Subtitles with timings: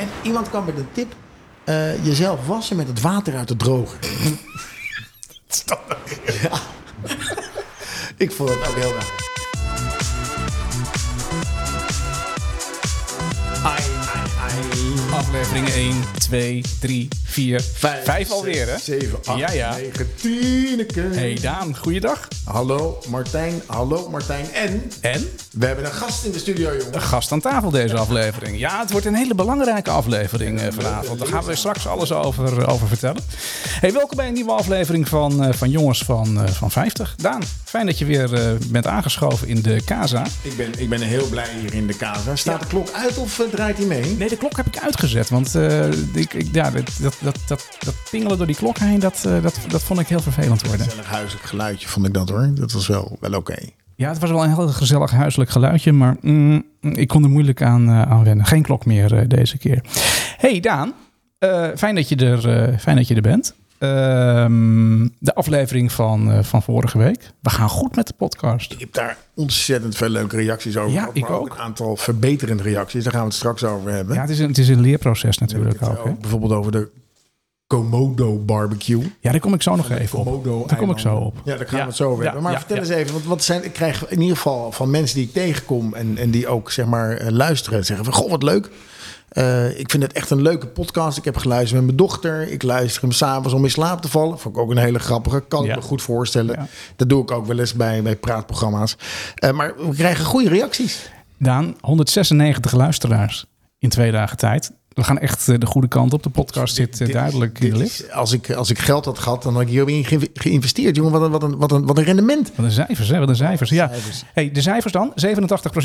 [0.00, 1.14] En iemand kwam met een tip.
[1.64, 3.98] eh, jezelf wassen met het water uit de droger.
[6.42, 6.58] ja.
[8.16, 9.18] Ik vond het ook heel raar.
[13.62, 13.82] Ai,
[14.14, 15.12] ai, ai.
[15.12, 17.60] Afleveringen 1, 2, 3, 4,
[18.04, 18.78] 5 alweer, hè?
[18.78, 19.76] 7, 8, Ja, ja.
[19.76, 20.86] 9, 10.
[21.12, 22.28] Hey Daan, goeiedag.
[22.44, 24.46] Hallo Martijn, hallo Martijn.
[24.52, 26.94] En En we hebben een gast in de studio, jongen.
[26.94, 28.58] een gast aan tafel deze aflevering.
[28.58, 31.18] Ja, het wordt een hele belangrijke aflevering eh, vanavond.
[31.18, 33.22] Daar gaan we straks alles over, over vertellen.
[33.68, 37.14] Hey, welkom bij een nieuwe aflevering van, eh, van Jongens van, eh, van 50.
[37.16, 40.26] Daan, fijn dat je weer eh, bent aangeschoven in de Casa.
[40.42, 42.36] Ik ben, ik ben heel blij hier in de casa.
[42.36, 44.16] Staat de klok uit of eh, draait hij mee?
[44.16, 45.28] Nee, de klok heb ik uitgezet.
[45.28, 48.98] Want eh, ik, ik, ja, dat, dat, dat, dat, dat pingelen door die klok heen,
[48.98, 50.86] dat, eh, dat, dat vond ik heel vervelend worden.
[50.86, 52.50] Gezellig huiselijk geluidje vond ik dat hoor.
[52.54, 53.58] Dat was wel, wel oké.
[53.94, 57.62] Ja, het was wel een heel gezellig huiselijk geluidje, maar mm, ik kon er moeilijk
[57.62, 58.46] aan, aan wennen.
[58.46, 59.84] Geen klok meer eh, deze keer.
[60.36, 60.92] Hey Daan,
[61.76, 63.54] fijn, dat je er, fijn dat je er bent.
[63.78, 67.30] Ehm, de aflevering van, van vorige week.
[67.40, 68.72] We gaan goed met de podcast.
[68.72, 70.92] Ik heb daar ontzettend veel leuke reacties over.
[70.92, 71.54] Ja, ik ook.
[71.54, 73.02] Een aantal verbeterende reacties.
[73.02, 74.14] Daar gaan we het straks over hebben.
[74.14, 76.04] Ja, het is een, het is een leerproces natuurlijk het ook.
[76.04, 76.10] Hè?
[76.10, 76.90] ook bijvoorbeeld over de
[77.70, 79.12] Komodo barbecue.
[79.20, 80.24] Ja, daar kom ik zo nog even op.
[80.24, 81.36] Komodo Daar kom ik zo op.
[81.44, 82.42] Ja, daar gaan we het zo over hebben.
[82.42, 85.26] Maar vertel eens even, want wat zijn, ik krijg in ieder geval van mensen die
[85.26, 88.70] ik tegenkom en, en die ook zeg maar eh, luisteren, zeggen van goh, wat leuk.
[89.28, 91.18] Eh, ik vind het echt een leuke podcast.
[91.18, 92.48] Ik heb geluisterd met mijn dochter.
[92.48, 94.38] Ik luister hem s'avonds om in slaap te vallen.
[94.38, 95.40] Vond ik ook een hele grappige.
[95.48, 95.70] Kan Ja.
[95.70, 96.54] ik me goed voorstellen.
[96.58, 96.66] Ja.
[96.96, 98.96] Dat doe ik ook wel eens bij, bij praatprogramma's.
[99.34, 101.10] Eh, maar we krijgen goede reacties.
[101.38, 103.46] Daan, 196 luisteraars
[103.78, 104.72] in twee dagen tijd.
[104.90, 106.22] We gaan echt eh, de goede kant op.
[106.22, 108.12] De podcast zit eh, Dit duidelijk in de lift.
[108.12, 110.96] als, ik, als ik geld had gehad, dan had ik hierin ge- geïnvesteerd.
[110.96, 112.52] Jongen, wat een, wat een, wat een, wat een rendement.
[112.54, 113.18] Wat een cijfers, hè?
[113.18, 113.70] Wat een cijfers.
[113.70, 113.88] Ja.
[113.88, 114.24] cijfers.
[114.32, 115.12] Hey, de cijfers dan.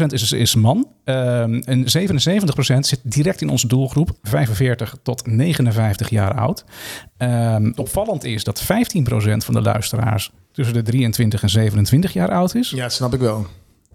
[0.01, 0.87] 87% is, is man.
[1.03, 4.09] Ehm, en 77% zit direct in onze doelgroep.
[4.23, 6.65] 45 tot 59 jaar oud.
[7.17, 8.65] Ehm, opvallend is dat 15%
[9.45, 12.69] van de luisteraars tussen de 23 en 27 jaar oud is.
[12.69, 13.47] Ja, dat snap ik wel.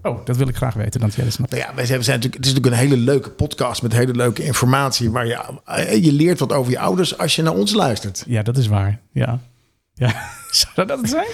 [0.03, 1.01] Oh, dat wil ik graag weten.
[1.01, 1.51] Dat snapt.
[1.51, 3.93] Nou ja, wij zijn, we zijn natuurlijk, het is natuurlijk een hele leuke podcast met
[3.93, 5.11] hele leuke informatie.
[5.11, 8.25] Waar je, eh, je leert wat over je ouders als je naar ons luistert.
[8.27, 9.01] Ja, dat is waar.
[9.13, 9.41] Ja.
[9.95, 10.15] Ja.
[10.75, 11.27] Zou dat het zijn?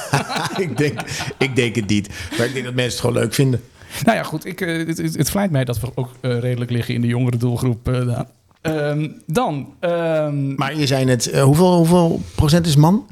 [0.68, 1.00] ik, denk,
[1.38, 2.08] ik denk het niet.
[2.38, 3.60] Maar ik denk dat mensen het gewoon leuk vinden.
[4.04, 4.44] Nou ja, goed.
[4.44, 7.06] Ik, eh, het, het, het vlijt mij dat we ook eh, redelijk liggen in de
[7.06, 7.88] jongere doelgroep.
[8.60, 13.06] Ehm, dan, ehm, Maar je zei net, eh, hoeveel, hoeveel procent is man?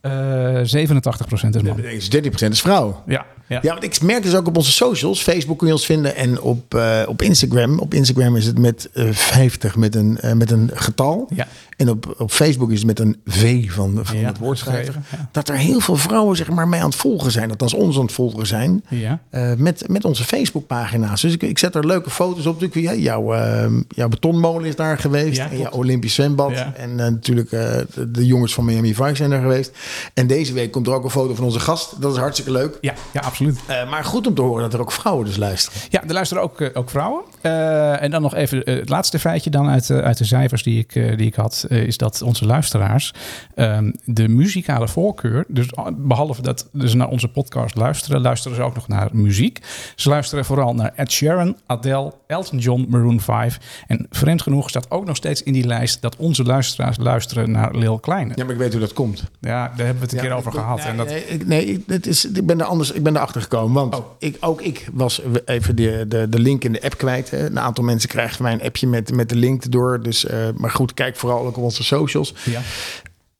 [0.00, 1.80] eh 87% is man.
[1.80, 3.02] Nee, 13 procent is vrouw.
[3.06, 3.58] Ja, ja.
[3.62, 5.22] Ja, want ik merk dus ook op onze socials.
[5.22, 7.78] Facebook kun je ons vinden en op, eh, op Instagram.
[7.78, 11.28] Op Instagram is het met eh 50 met een, eh, met een getal.
[11.34, 11.46] Ja.
[11.76, 14.94] En op, op Facebook is het met een V van, van Ja, het woord schrijven.
[14.94, 15.28] geschreven, ja.
[15.32, 17.48] Dat er heel veel vrouwen zeg maar, mee aan het volgen zijn.
[17.48, 18.84] Dat als ons aan het volgen zijn.
[18.88, 19.20] Ja.
[19.30, 21.20] eh, met, met onze Facebookpagina's.
[21.20, 22.60] Dus ik, ik zet er leuke foto's op.
[22.60, 25.38] Natuurlijk, jouw, eh, jouw betonmolen is daar geweest.
[25.38, 25.70] En jouw.
[25.70, 26.52] Olympisch zwembad.
[26.76, 27.60] En eh, natuurlijk eh,
[27.94, 29.70] de, de jongens van Miami Vice zijn er geweest.
[30.14, 32.00] En deze week komt er ook een foto van onze gast.
[32.00, 32.78] Dat is hartstikke leuk.
[32.80, 33.35] Ja, ja, absoluut.
[33.40, 35.80] Eh, maar goed om te horen dat er ook vrouwen dus luisteren.
[35.90, 37.22] Ja, er luisteren ook, eh, ook vrouwen.
[37.40, 40.92] Eh, en dan nog even het laatste feitje dan uit, uit de cijfers die ik,
[40.92, 41.66] die ik had.
[41.68, 43.14] is dat onze luisteraars
[43.54, 45.44] ehm, de muzikale voorkeur...
[45.48, 45.66] dus
[45.96, 48.20] behalve dat ze naar onze podcast luisteren...
[48.20, 49.60] luisteren ze ook nog naar muziek.
[49.94, 53.84] Ze luisteren vooral naar Ed Sheeran, Adele, Elton John, Maroon 5.
[53.86, 56.02] En vreemd genoeg staat ook nog steeds in die lijst...
[56.02, 58.32] dat onze luisteraars luisteren naar Lil Kleine.
[58.34, 59.24] Ja, maar ik weet hoe dat komt.
[59.40, 60.78] Ja, daar hebben we het een keer over gehad.
[60.78, 62.92] Nee, en dat, nee, ik, nee ik, het is, ik ben er anders.
[62.92, 63.74] Ik ben erachter gekomen.
[63.74, 64.10] Want Oh.
[64.18, 67.30] ik, ook ik was even de, de, de link in de app kwijt.
[67.30, 67.46] Hè.
[67.46, 70.02] Een aantal mensen krijgen van mij een appje met, met de link door.
[70.02, 72.34] Dus, eh, maar goed, kijk vooral ook op onze socials.
[72.44, 72.62] ja.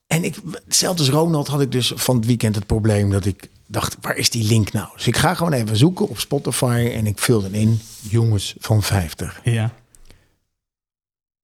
[0.06, 3.48] En ik, hetzelfde als Ronald had ik dus van het weekend het probleem dat ik
[3.66, 4.88] dacht, waar is die link nou?
[4.96, 9.40] Dus ik ga gewoon even zoeken op Spotify en ik vulde in jongens van 50.
[9.44, 9.72] ja.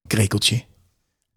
[0.06, 0.62] krekeltje.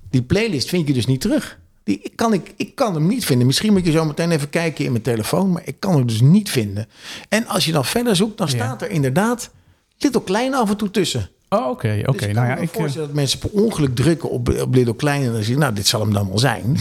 [0.10, 1.60] Die playlist vind je dus niet terug.
[1.86, 3.46] Die kan ik, ik kan hem niet vinden.
[3.48, 6.22] Misschien moet je zo meteen even kijken in mijn telefoon, maar ik kan hem dus
[6.22, 6.88] niet vinden.
[7.30, 8.54] En als je dan verder zoekt, dan Ja.
[8.54, 9.50] staat er inderdaad
[9.98, 11.30] Little Klein af en toe tussen.
[11.50, 12.04] Oh, oké.
[12.08, 12.18] oké.
[12.18, 12.70] Dus ik nou kan ja, me ik...
[12.74, 15.60] eh, voorstellen dat mensen per ongeluk drukken op, op Little Klein en dan zie je,
[15.60, 16.78] nou, dit zal hem dan wel zijn.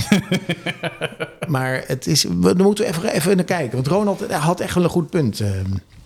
[1.48, 3.74] maar het is, we, dan moeten we even, even naar kijken.
[3.74, 5.50] Want Ronald had echt wel een goed punt eh,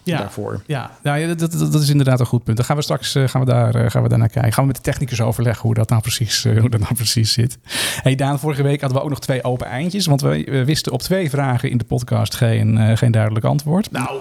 [0.08, 0.18] Ja.
[0.18, 0.62] daarvoor.
[0.66, 2.56] Ja, nou, ja, dat, dat, dat is inderdaad een goed punt.
[2.56, 4.52] Dan gaan we straks eh, gaan we daar, eh, gaan we daar naar kijken.
[4.52, 7.32] Gaan we met de technicus overleggen hoe dat nou precies, eh, hoe dat nou precies
[7.32, 7.58] zit.
[8.02, 10.06] Hey Daan, vorige week hadden we ook nog twee open eindjes.
[10.06, 13.90] Want we, we wisten op twee vragen in de podcast geen, eh, geen duidelijk antwoord.
[13.90, 14.20] Nou,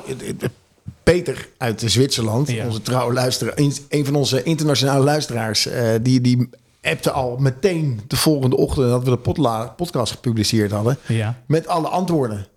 [1.03, 2.65] Peter uit Zwitserland, Ja.
[2.65, 6.49] onze trouwe luisteraar, een, een van onze internationale luisteraars, eh, die, die
[6.81, 10.97] appte al meteen de volgende ochtend dat we de podcast gepubliceerd hadden.
[11.07, 11.35] Ja.
[11.47, 12.47] Met alle antwoorden.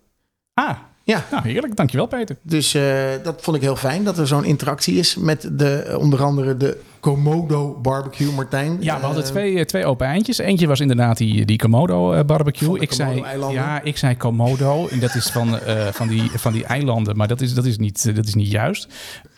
[0.55, 0.77] Ah,
[1.11, 1.25] Ja.
[1.31, 1.77] Nou, heerlijk.
[1.77, 2.37] Dankjewel, Peter.
[2.43, 2.83] Dus eh,
[3.23, 6.57] dat vond ik heel fijn, dat er zo'n interactie is met de, eh, onder andere
[6.57, 8.77] de Komodo barbecue, Martijn.
[8.81, 10.39] Ja, we hadden Eh, twee, twee open eindjes.
[10.39, 12.81] Eentje was inderdaad die, die Komodo barbecue.
[12.81, 13.57] Ik zei, Komodo-eilanden.
[13.63, 14.87] ja, ik zei Komodo.
[14.89, 15.59] En dat is van,
[15.93, 17.17] van, die, van die eilanden.
[17.17, 18.89] Maar dat is, dat is, niet, dat is niet juist.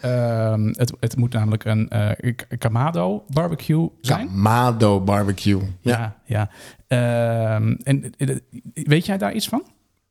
[0.01, 1.89] Ehm, het, het moet namelijk een
[2.37, 4.27] K- Kamado barbecue zijn.
[4.27, 5.61] Kamado barbecue.
[5.81, 6.17] Ja.
[6.27, 6.49] Ja,
[6.89, 7.57] ja.
[7.57, 8.13] Ehm, en
[8.75, 9.63] weet jij daar iets van?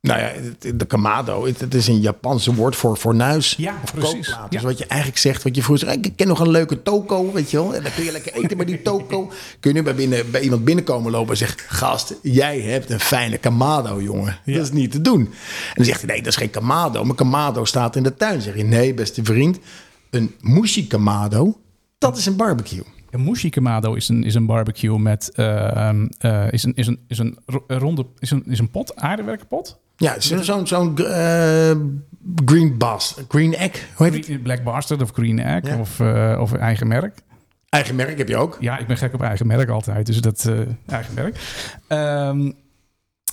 [0.02, 0.32] Nou ja,
[0.76, 3.56] de kamado, het, is een Japanse woord voor fornuis.
[3.58, 4.36] Ja, of precies.
[4.50, 7.32] Dus wat je eigenlijk zegt, wat je vroeger zei, ik ken nog een leuke toko,
[7.32, 7.76] weet je wel.
[7.76, 9.32] En dan kun je lekker eten bij die toko.
[9.60, 13.00] Kun je nu bij, binnen, bij iemand binnenkomen lopen en zeggen, gast, jij hebt een
[13.00, 14.38] fijne kamado, jongen.
[14.46, 14.54] Ja.
[14.54, 15.20] Dat is niet te doen.
[15.22, 17.04] En dan zegt hij, nee, dat is geen kamado.
[17.04, 18.42] Mijn kamado staat in de tuin.
[18.42, 19.60] Zeg je, nee, beste vriend,
[20.10, 21.60] een mushi kamado,
[21.98, 22.84] dat is een barbecue.
[23.10, 27.00] Een mushi kamado is een, is een barbecue met ehm, eh, is een, is een,
[27.08, 29.80] is een ro- ronde is een, is een pot, aardewerkpot.
[30.02, 31.72] Ja, is zo'n zo'n eh,
[32.46, 34.44] green bas, green egg, hoe heet het?
[34.44, 35.78] Black Bastard of Green Egg Ja.
[35.78, 37.20] of, eh, of eigen merk.
[37.70, 38.58] Eigen merk heb je ook.
[38.60, 41.38] Ja, ik ben gek op eigen merk altijd, dus dat eh, eigen merk.
[41.88, 42.52] Ehm,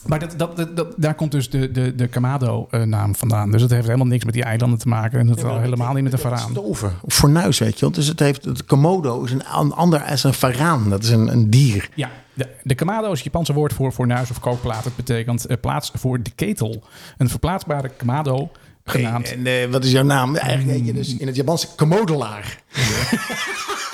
[0.06, 3.50] maar dat, dat, dat, daar komt dus de, de, de Kamado-naam vandaan.
[3.50, 5.18] Dus het heeft helemaal niks met die eilanden te maken.
[5.18, 6.50] En dat al helemaal niet met de varaan.
[6.50, 7.90] Stoven, of fornuis, weet je wel.
[7.90, 10.90] Dus het heeft, het komodo is een an- ander als een varaan.
[10.90, 11.88] Dat is een, een dier.
[11.94, 14.84] Ja, de, de Kamado is het Japanse woord voor fornuis of kookplaat.
[14.84, 16.82] Het betekent eh, plaats voor de ketel.
[17.16, 18.50] Een verplaatsbare Kamado,
[18.84, 19.36] genaamd...
[19.44, 20.36] En wat is jouw naam?
[20.36, 22.58] Eigenlijk heet je dus in het Japanse komodelaar.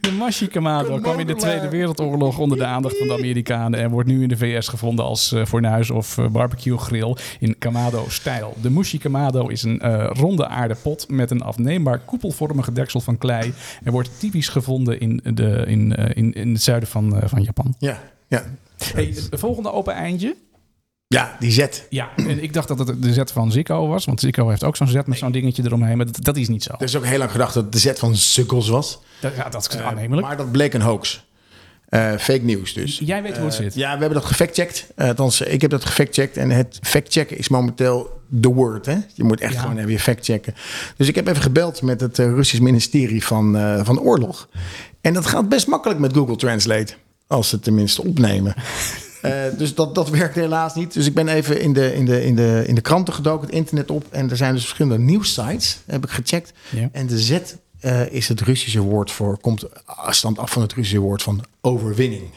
[0.00, 1.34] De Mashi Kamado kwam in de.
[1.38, 5.04] Tweede Wereldoorlog onder de aandacht van de Amerikanen en wordt nu in de VS gevonden
[5.04, 8.54] als eh, fornuis of eh, barbecue grill in Kamado-stijl.
[8.60, 13.52] De Mushi Kamado is een eh, ronde aardepot met een afneembaar koepelvormige deksel van klei
[13.82, 17.74] en wordt typisch gevonden in, de, in, in, in het zuiden van, van Japan.
[17.78, 18.44] Ja, ja.
[18.94, 20.36] Hey, het volgende open eindje.
[21.08, 21.86] Ja, die zet.
[21.90, 24.76] Ja, en ik dacht dat het de zet van Zico was, want Zico heeft ook
[24.76, 26.72] zo'n zet met zo'n dingetje eromheen, maar dat, dat is niet zo.
[26.78, 28.98] Er is ook heel lang gedacht dat het de zet van sukkels was.
[29.20, 30.26] Dat, ja, dat is Eh, aannemelijk.
[30.26, 31.26] maar dat bleek een hoax.
[31.88, 32.98] Eh, fake nieuws dus.
[33.04, 33.74] Jij weet hoe het Eh, zit.
[33.74, 34.86] Ja, we hebben dat gefactcheckt.
[34.96, 36.36] Althans, ik heb dat gefactcheckt.
[36.36, 38.86] En het factchecken is momenteel de word.
[38.86, 38.96] Hè?
[39.14, 39.60] Je moet echt Ja.
[39.60, 40.54] gewoon even je factchecken.
[40.96, 43.52] Dus ik heb even gebeld met het Russisch ministerie van,
[43.84, 44.48] van Oorlog.
[45.00, 46.94] En dat gaat best makkelijk met Google Translate.
[47.26, 48.54] Als ze het tenminste opnemen.
[49.22, 50.92] Eh, dus dat, dat werkt helaas niet.
[50.92, 53.56] Dus ik ben even in de, in, de, in, de, in de kranten gedoken, het
[53.56, 54.04] internet op.
[54.10, 56.52] En er zijn dus verschillende nieuwssites, heb ik gecheckt.
[56.70, 56.88] Ja.
[56.92, 57.40] En de Z
[57.80, 62.30] eh, is het Russische woord voor, komt afstand af van het Russische woord van overwinning.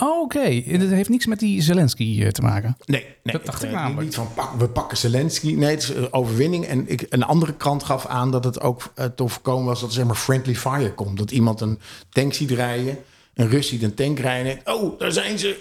[0.00, 2.76] Oh, Oké, En dat heeft niks met die Zelensky eh, te maken.
[2.84, 4.04] Nee, nee Dat dacht ik eh, namelijk.
[4.04, 5.54] Niet van pak, we pakken Zelensky.
[5.54, 6.66] Nee, het is eh, overwinning.
[6.66, 9.88] En ik, een andere krant gaf aan dat het ook eh, te voorkomen was dat
[9.88, 11.18] er zeg maar friendly fire komt.
[11.18, 11.78] Dat iemand een
[12.10, 12.98] tank ziet rijden.
[13.38, 14.58] Een Rus ziet een tank rijden.
[14.64, 15.56] Oh, daar zijn ze.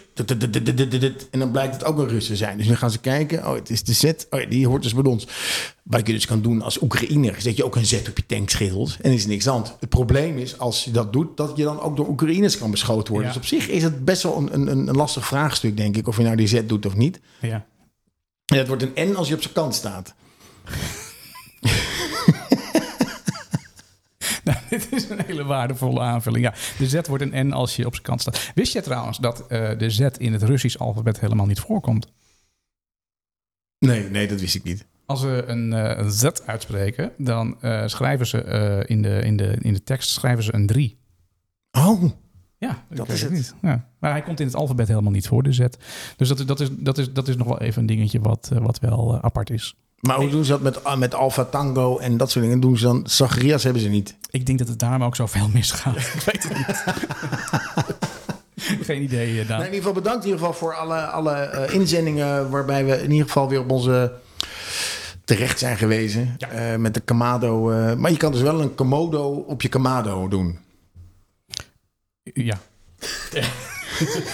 [1.31, 2.57] En dan blijkt het ook een Rus te zijn.
[2.57, 3.47] Dus nu gaan ze kijken.
[3.47, 4.03] Oh, het is de Z.
[4.29, 5.27] Oh, ja, die hoort dus bij ons.
[5.83, 8.25] Wat je dus kan doen als Oekraïner, is dat je ook een Z op je
[8.25, 8.97] tankschild.
[9.01, 9.65] En er is niks aan.
[9.79, 13.13] Het probleem is, als je dat doet, dat je dan ook door Oekraïners kan beschoten
[13.13, 13.31] worden.
[13.31, 13.37] Ja.
[13.37, 16.07] Dus op zich is het best wel een, een, een lastig vraagstuk, denk ik.
[16.07, 17.19] Of je nou die Z doet of niet.
[17.41, 17.65] Ja.
[18.45, 20.13] En het wordt een N als je op zijn kant staat.
[24.47, 26.43] Nou, dit is een hele waardevolle aanvulling.
[26.45, 28.51] Ja, de Z wordt een N als je op zijn kant staat.
[28.55, 32.07] Wist je trouwens dat eh, de Z in het Russisch alfabet helemaal niet voorkomt?
[33.79, 34.85] Nee, nee, dat wist ik niet.
[35.05, 39.73] Als ze een, eh, Z uitspreken, dan eh, schrijven ze in, de, in, de, in
[39.73, 40.97] de tekst schrijven ze een 3.
[41.71, 42.03] Oh,
[42.57, 43.31] Ja, Dat is het.
[43.31, 43.55] niet.
[43.61, 43.89] Ja.
[43.99, 45.65] Maar hij komt in het alfabet helemaal niet voor, de Z.
[46.15, 48.51] Dus dat is, dat is, dat is, dat is nog wel even een dingetje wat,
[48.53, 49.75] wat wel apart is.
[49.99, 52.59] Maar hoe doen ze dat met, met Alpha Tango en dat soort dingen?
[52.59, 54.15] Doen ze dan Zacharias hebben ze niet.
[54.29, 55.97] Ik denk dat het daarom ook zoveel misgaat.
[56.15, 56.83] ik weet het niet.
[58.85, 59.47] Geen idee, eh, Daan.
[59.47, 63.03] Nou, in ieder geval bedankt in ieder geval voor alle, alle eh, inzendingen waarbij we
[63.03, 64.13] in ieder geval weer op onze
[65.25, 66.35] terecht zijn gewezen.
[66.37, 66.49] Ja.
[66.49, 67.61] Eh, met de Kamado.
[67.95, 70.59] maar je kan dus wel een Komodo op je Kamado doen.
[72.23, 72.59] Ja.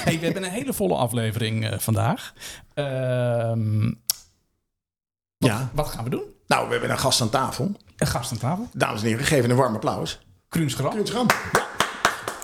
[0.06, 2.34] hey, we hebben een hele volle aflevering vandaag.
[2.74, 3.92] Ehm,
[5.44, 5.70] wat, Ja.
[5.74, 6.24] wat gaan we doen?
[6.48, 7.72] Nou, we hebben een gast aan tafel.
[7.98, 8.68] Een gast aan tafel.
[8.74, 10.20] Dames en heren, geef een warm applaus.
[10.50, 10.92] Krunsgrap.
[10.92, 11.28] Kruns Gram.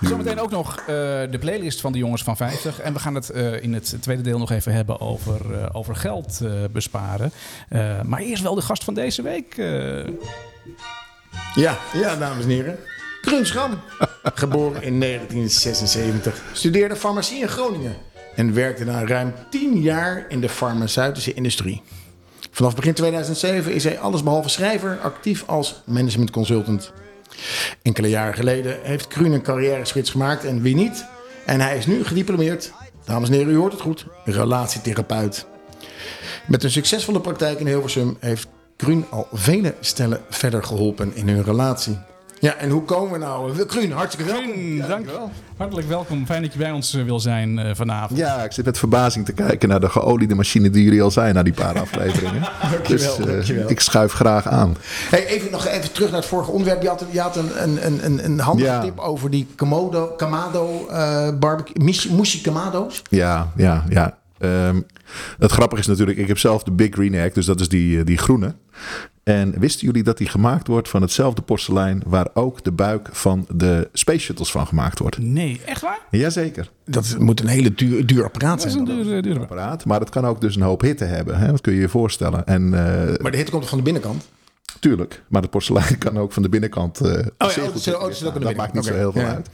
[0.01, 2.79] Zometeen ook nog eh, de playlist van de jongens van 50.
[2.79, 5.95] En we gaan het eh, in het tweede deel nog even hebben over, eh, over
[5.95, 7.31] geld eh, besparen.
[7.69, 9.57] Eh, maar eerst wel de gast van deze week.
[9.57, 10.07] eh.
[11.55, 12.77] Ja, ja, dames en heren.
[13.21, 13.71] Kruns Gram.
[14.23, 16.41] Geboren in 1976.
[16.53, 17.95] Studeerde farmacie in Groningen.
[18.35, 21.81] En werkte na ruim 10 jaar in de farmaceutische industrie.
[22.51, 26.91] Vanaf begin 2007 is hij allesbehalve schrijver actief als management consultant.
[27.81, 31.05] Enkele jaren geleden heeft Kruun een carrière switch gemaakt en wie niet.
[31.45, 32.71] En hij is nu gediplomeerd
[33.09, 34.05] dames en heren, u hoort het goed.
[34.25, 35.45] Relatietherapeut.
[36.47, 41.43] Met een succesvolle praktijk in Hilversum heeft Kruun al vele stellen verder geholpen in hun
[41.43, 41.97] relatie.
[42.39, 43.65] Ja, en hoe komen we nou?
[43.65, 44.51] Kruun, hartstikke welkom.
[44.51, 45.07] Kruun, dank.
[45.57, 46.25] Hartelijk welkom.
[46.25, 48.19] Fijn dat je bij ons eh, wil zijn uh, vanavond.
[48.19, 51.33] Ja, ik zit met verbazing te kijken naar de geoliede machine die jullie al zijn
[51.33, 52.41] na die paar afleveringen.
[52.71, 53.69] dankjewel, dus uh, dankjewel.
[53.69, 54.75] ik schuif graag aan.
[55.09, 56.81] Hey, even nog even terug naar het vorige onderwerp.
[56.81, 58.81] Je had, je had een, een, een, een handige Ja.
[58.81, 61.83] tip over die Kamado, Kamado eh barbecue,
[62.15, 63.01] Mushi Kamado's.
[63.09, 64.17] Ja, ja, ja.
[64.39, 64.81] Ehm,
[65.39, 67.99] het grappige is natuurlijk, ik heb zelf de Big Green Egg, dus dat is die,
[67.99, 68.55] eh, die groene.
[69.29, 73.45] En wisten jullie dat die gemaakt wordt van hetzelfde porselein waar ook de buik van
[73.55, 75.17] de Space Shuttles van gemaakt wordt?
[75.17, 75.99] Nee, echt waar?
[76.11, 76.71] Jazeker.
[76.85, 78.87] Dat is- moet een hele duur, duur apparaat Dat is zijn.
[78.89, 79.03] een dan.
[79.03, 81.37] dure, dure Apparaat, maar het kan ook dus een hoop hitte hebben.
[81.37, 81.47] Hè?
[81.47, 82.45] Dat kun je je voorstellen.
[82.47, 84.27] En eh, Maar de hitte komt toch van de binnenkant?
[84.79, 86.99] Tuurlijk, maar het porselein kan ook van de binnenkant.
[87.01, 89.11] eh ja, zeer oh, goed zit- oh, ook aan de dat maakt niet zo heel
[89.11, 89.47] veel uit.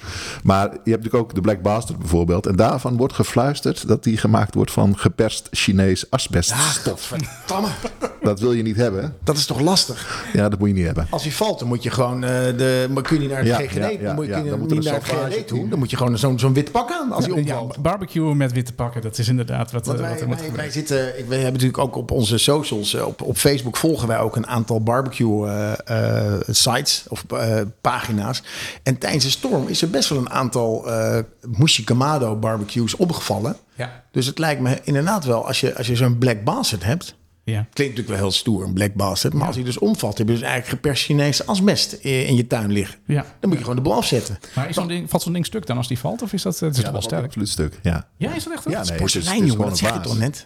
[0.43, 2.45] Maar je hebt natuurlijk ook de Black Bastard bijvoorbeeld.
[2.45, 6.83] En daarvan wordt gefluisterd dat die gemaakt wordt van geperst Chinees asbeststof.
[6.83, 7.67] Godverdamme.
[8.21, 9.15] Dat wil je niet hebben.
[9.23, 10.25] Dat is toch lastig?
[10.33, 11.07] Ja, dat moet je niet hebben.
[11.09, 12.87] Als hij valt, dan moet je gewoon eh, de.
[12.93, 13.73] Maar kun je niet naar het Ja, GGD?
[13.75, 15.57] ja, ja, dan moet je ja, dan niet naar het GGD toe.
[15.57, 15.69] team.
[15.69, 17.77] Dan moet je gewoon zo'n zo'n wit pak aan als hij Ja, omvalt.
[17.81, 20.45] barbecue met witte pakken, dat is inderdaad wat, Want eh, wij, wat er moet wij,
[20.45, 20.71] gebeuren.
[20.73, 24.19] wij zitten, ik- wij hebben natuurlijk ook op onze socials, op, op Facebook volgen wij
[24.19, 28.43] ook een aantal barbecue eh, eh, sites of eh, pagina's.
[28.83, 33.55] En tijdens de storm is er best wel een aantal eh Mushi Kamado barbecues opgevallen.
[33.75, 34.03] Ja.
[34.11, 37.53] Dus het lijkt me inderdaad wel, als je, als je zo'n Black Bastard hebt, Ja.
[37.53, 39.33] klinkt natuurlijk wel heel stoer, een Black Bastard.
[39.33, 42.47] Maar als hij dus omvalt, heb je dus eigenlijk geperst Chinese asbest in, in je
[42.47, 42.97] tuin liggen.
[43.05, 43.21] Ja.
[43.39, 44.39] Dan moet je gewoon de boel afzetten.
[44.55, 46.21] Maar is zo'n ding, valt zo'n ding stuk dan als die valt?
[46.21, 47.25] Of is dat, het is toch wel sterk?
[47.25, 47.79] Absoluut stuk.
[47.81, 48.07] Ja.
[48.17, 48.63] Ja, is dat echt?
[48.63, 50.45] Ja, Ja, nee, het is- Porselein, het is jongen, dat gewoon een toch net?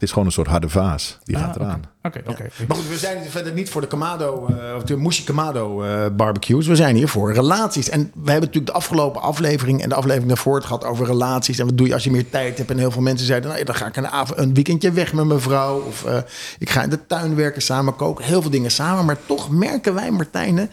[0.00, 1.18] Het is gewoon een soort harde vaas.
[1.24, 1.82] Die gaat Ah, eraan.
[2.02, 2.46] Oké, oké.
[2.68, 6.06] Maar goed, we zijn verder niet voor de Kamado, eh, of de Mushi Kamado eh,
[6.16, 6.66] barbecues.
[6.66, 7.88] We zijn hier voor relaties.
[7.88, 11.58] En we hebben natuurlijk de afgelopen aflevering en de aflevering daarvoor het gehad over relaties.
[11.58, 12.70] En wat doe je als je meer tijd hebt?
[12.70, 15.24] En heel veel mensen zeiden, nou, dan ga ik een, avond, een weekendje weg met
[15.24, 15.80] mijn vrouw.
[15.80, 16.16] Of eh,
[16.58, 18.24] ik ga in de tuin werken, samen koken.
[18.24, 19.04] Heel veel dingen samen.
[19.04, 20.70] Maar toch merken wij, Martijnen,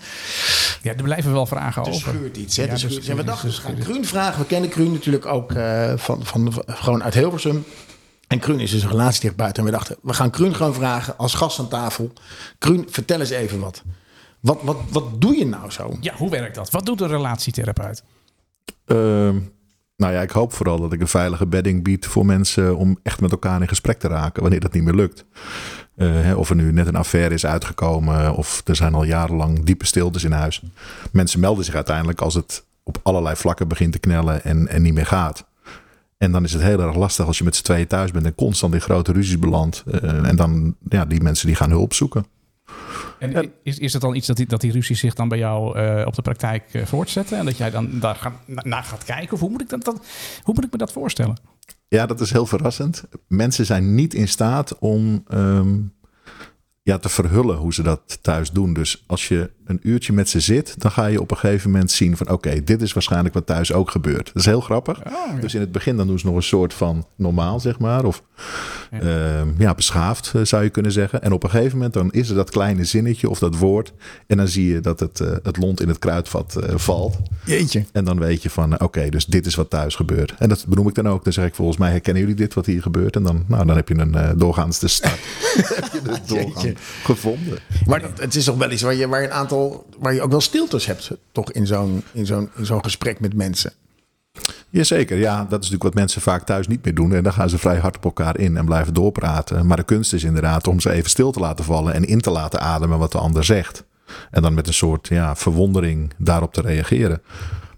[0.82, 2.02] Ja, er blijven wel vragen er over.
[2.02, 2.58] schuurt iets.
[2.58, 2.62] Hè?
[2.64, 3.08] Ja, Er er schuurt iets.
[3.08, 4.40] En we dachten, we gaan er Kruun vragen.
[4.42, 7.64] We kennen Kruun natuurlijk ook eh, van, van, van- gewoon uit Hilversum.
[8.28, 9.58] En Kruun is dus een relatietherapeut.
[9.58, 12.14] En we dachten, we gaan Kruun gewoon vragen als gast aan tafel.
[12.58, 13.84] Kruun, vertel eens even wat.
[14.40, 15.98] Wat, wat, wat doe je nou zo?
[16.00, 16.70] Ja, hoe werkt dat?
[16.70, 18.04] Wat doet een relatietherapeut?
[18.86, 19.40] Ehm,
[19.96, 23.22] nou ja, ik hoop vooral dat ik een veilige bedding bied voor mensen om echt
[23.22, 25.26] met elkaar in gesprek te raken wanneer dat niet meer lukt.
[25.96, 29.64] Eh, hè, of er nu net een affaire is uitgekomen of er zijn al jarenlang
[29.64, 30.62] diepe stiltes in huis.
[31.12, 34.94] Mensen melden zich uiteindelijk als het op allerlei vlakken begint te knellen en, en niet
[34.94, 35.46] meer gaat.
[36.18, 38.36] En dan is het heel erg lastig als je met z'n tweeën thuis bent en
[38.36, 39.84] constant in grote ruzies belandt.
[39.92, 42.26] Eh, en dan, ja, die mensen die gaan hulp zoeken.
[43.20, 45.78] En is, is het dan iets dat die, dat die ruzie zich dan bij jou
[45.78, 47.38] eh, op de praktijk eh, voortzetten?
[47.38, 49.34] En dat jij dan daar gaat, na- naar gaat kijken?
[49.34, 50.06] Of hoe moet, ik dat, dat,
[50.44, 51.38] hoe moet ik me dat voorstellen?
[51.88, 53.04] Ja, dat is heel verrassend.
[53.28, 55.80] Mensen zijn niet in staat om ehm,
[56.84, 58.74] ja, te verhullen hoe ze dat thuis doen.
[58.74, 61.92] Dus als je een uurtje met ze zit, dan ga je op een gegeven moment
[61.92, 64.26] zien van oké, dit is waarschijnlijk wat thuis ook gebeurt.
[64.26, 65.00] Dat is heel grappig.
[65.10, 65.40] ja.
[65.42, 68.06] Dus in het begin dan doen ze nog een soort van normaal, zeg maar.
[68.06, 68.22] Of
[69.02, 71.22] ja, ja beschaafd eh, zou je kunnen zeggen.
[71.22, 73.94] En op een gegeven moment dan is er dat kleine zinnetje of dat woord.
[74.28, 77.18] En dan zie je dat het, eh, het lont in het kruidvat eh, valt.
[77.46, 77.86] Jeetje.
[77.92, 80.34] En dan weet je van, oké, dus dit is wat thuis gebeurt.
[80.40, 81.24] En dat benoem ik dan ook.
[81.24, 83.16] Dan zeg ik, volgens mij herkennen jullie dit wat hier gebeurt.
[83.16, 85.20] En dan, nou, dan heb je een doorgaans de start.
[85.76, 87.58] heb je de doorgang gevonden.
[87.86, 89.57] Maar het- het is toch wel iets waar je, waar je een aantal,
[90.00, 93.34] waar je ook wel stiltes hebt, toch in zo'n, in zo'n, in zo'n gesprek met
[93.34, 93.74] mensen.
[94.70, 97.14] Jazeker, ja, dat is natuurlijk wat mensen vaak thuis niet meer doen.
[97.14, 99.68] En dan gaan ze vrij hard op elkaar in en blijven doorpraten.
[99.68, 102.30] Maar de kunst is inderdaad om ze even stil te laten vallen en in te
[102.30, 103.84] laten ademen wat de ander zegt.
[104.32, 107.22] En dan met een soort ja, verwondering daarop te reageren.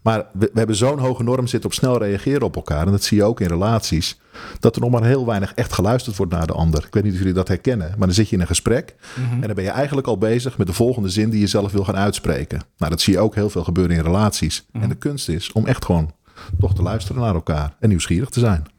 [0.02, 2.86] Maar we, we hebben zo'n hoge norm zitten op snel reageren op elkaar.
[2.86, 4.20] En dat zie je ook in relaties.
[4.60, 6.86] Dat er nog maar heel weinig echt geluisterd wordt naar de ander.
[6.86, 7.90] Ik weet niet of jullie dat herkennen.
[7.90, 8.96] Maar dan zit je in een gesprek.
[9.32, 11.84] En dan ben je eigenlijk al bezig met de volgende zin die je zelf wil
[11.84, 12.62] gaan uitspreken.
[12.78, 14.66] Nou, dat zie je ook heel veel gebeuren in relaties.
[14.72, 16.12] En de kunst is om echt gewoon
[16.60, 17.76] toch te luisteren naar elkaar.
[17.80, 18.79] En nieuwsgierig te zijn.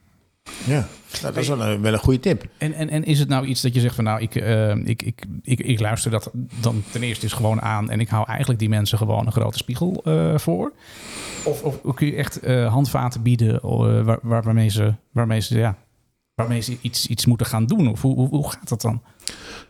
[0.66, 0.86] Ja,
[1.22, 2.44] nou, dat is wel een, wel een goede tip.
[2.58, 5.02] En, en, en is het nou iets dat je zegt van nou, ik, eh, ik,
[5.02, 6.30] ik, ik, ik luister dat
[6.60, 9.58] dan ten eerste is gewoon aan en ik hou eigenlijk die mensen gewoon een grote
[9.58, 10.72] spiegel eh, voor?
[11.44, 15.76] Of, of kun je echt eh, handvaten bieden waar, waar- waarmee, ze, waarmee, ze, ja,
[16.34, 17.88] waarmee ze iets, iets moeten gaan doen?
[17.88, 19.02] Of hoe, hoe, hoe gaat dat dan?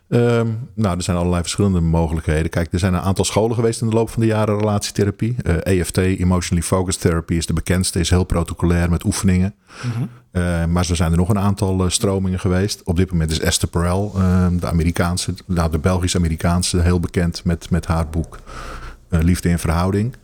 [0.09, 2.51] Ehm, nou, er zijn allerlei verschillende mogelijkheden.
[2.51, 5.37] Kijk, er zijn een aantal scholen geweest in de loop van de jaren relatietherapie.
[5.43, 9.55] EFT, Emotionally Focused Therapy, is de bekendste, is heel protocolair met oefeningen.
[10.31, 12.83] Eh, maar er zijn er nog een aantal eh, stromingen geweest.
[12.85, 17.71] Op dit moment is Esther Perel, eh, de Amerikaanse, nou, de Belgisch-Amerikaanse, heel bekend met,
[17.71, 18.39] met haar boek
[19.09, 20.15] eh, Liefde in Verhouding.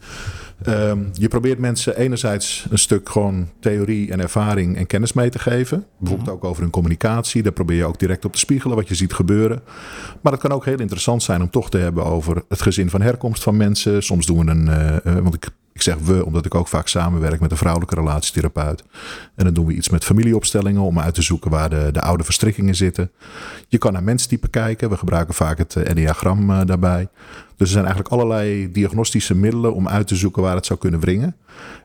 [0.63, 5.39] Ehm, je probeert mensen enerzijds een stuk gewoon theorie en ervaring en kennis mee te
[5.39, 5.87] geven.
[5.99, 7.43] Bijvoorbeeld ook over hun communicatie.
[7.43, 9.63] Daar probeer je ook direct op te spiegelen wat je ziet gebeuren.
[10.21, 13.01] Maar het kan ook heel interessant zijn om toch te hebben over het gezin van
[13.01, 14.03] herkomst van mensen.
[14.03, 17.51] Soms doen we een, want ik ik zeg we, omdat ik ook vaak samenwerk met
[17.51, 18.85] een vrouwelijke relatietherapeut.
[19.35, 22.25] En dan doen we iets met familieopstellingen om uit te zoeken waar de, de oude
[22.25, 23.11] verstrikkingen zitten.
[23.69, 24.91] Je kan naar menstype kijken.
[24.91, 27.09] We gebruiken vaak het eh, enneagram uh, daarbij.
[27.57, 31.01] Dus er zijn eigenlijk allerlei diagnostische middelen om uit te zoeken waar het zou kunnen
[31.01, 31.37] wringen.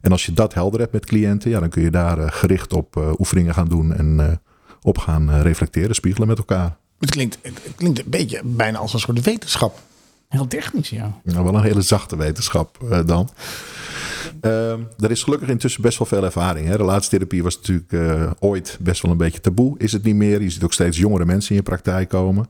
[0.02, 2.74] En als je dat helder hebt met cliënten, ja, dan kun je daar uh, gericht
[2.74, 4.42] op oefeningen gaan doen en
[4.82, 6.78] op gaan reflecteren, spiegelen met elkaar.
[7.00, 9.80] Het klinkt, het klinkt een beetje bijna als een soort wetenschap.
[10.32, 11.20] Heel technisch, ja.
[11.24, 13.30] Nou, wel een hele zachte wetenschap uh, dan.
[14.42, 16.68] Uh, er is gelukkig intussen best wel veel ervaring.
[16.68, 16.76] Hè.
[16.76, 19.78] Relatietherapie was natuurlijk uh, ooit best wel een beetje taboe.
[19.78, 20.42] Is het niet meer.
[20.42, 22.48] Je ziet ook steeds jongere mensen in je praktijk komen.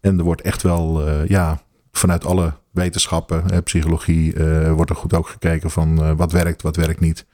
[0.00, 4.34] En er wordt echt wel, uh, ja, vanuit alle wetenschappen, hè, psychologie,
[4.74, 7.26] wordt er goed ook gekeken van wat werkt, wat werkt niet.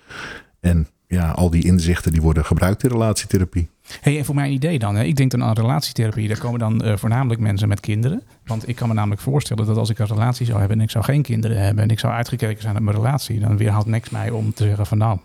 [0.61, 3.69] En ja, al die inzichten die worden gebruikt in relatietherapie.
[4.01, 6.85] Hey, en voor mijn idee dan, hè, ik denk dan aan relatietherapie, daar komen dan
[6.85, 8.23] uh, voornamelijk mensen met kinderen.
[8.45, 10.91] Want ik kan me namelijk voorstellen dat als ik een relatie zou hebben en ik
[10.91, 14.11] zou geen kinderen hebben en ik zou uitgekeken zijn op mijn relatie, dan weerhoudt niks
[14.11, 15.19] mij om te zeggen van nou,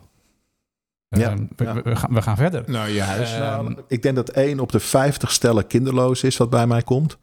[1.19, 1.73] ja, uh, we, ja.
[1.73, 2.63] we, gaan, we, gaan, verder.
[2.67, 3.33] Nou, huis.
[3.33, 6.81] Uh, nou, ik denk dat één op de 50 stellen kinderloos is wat bij mij
[6.81, 7.17] komt.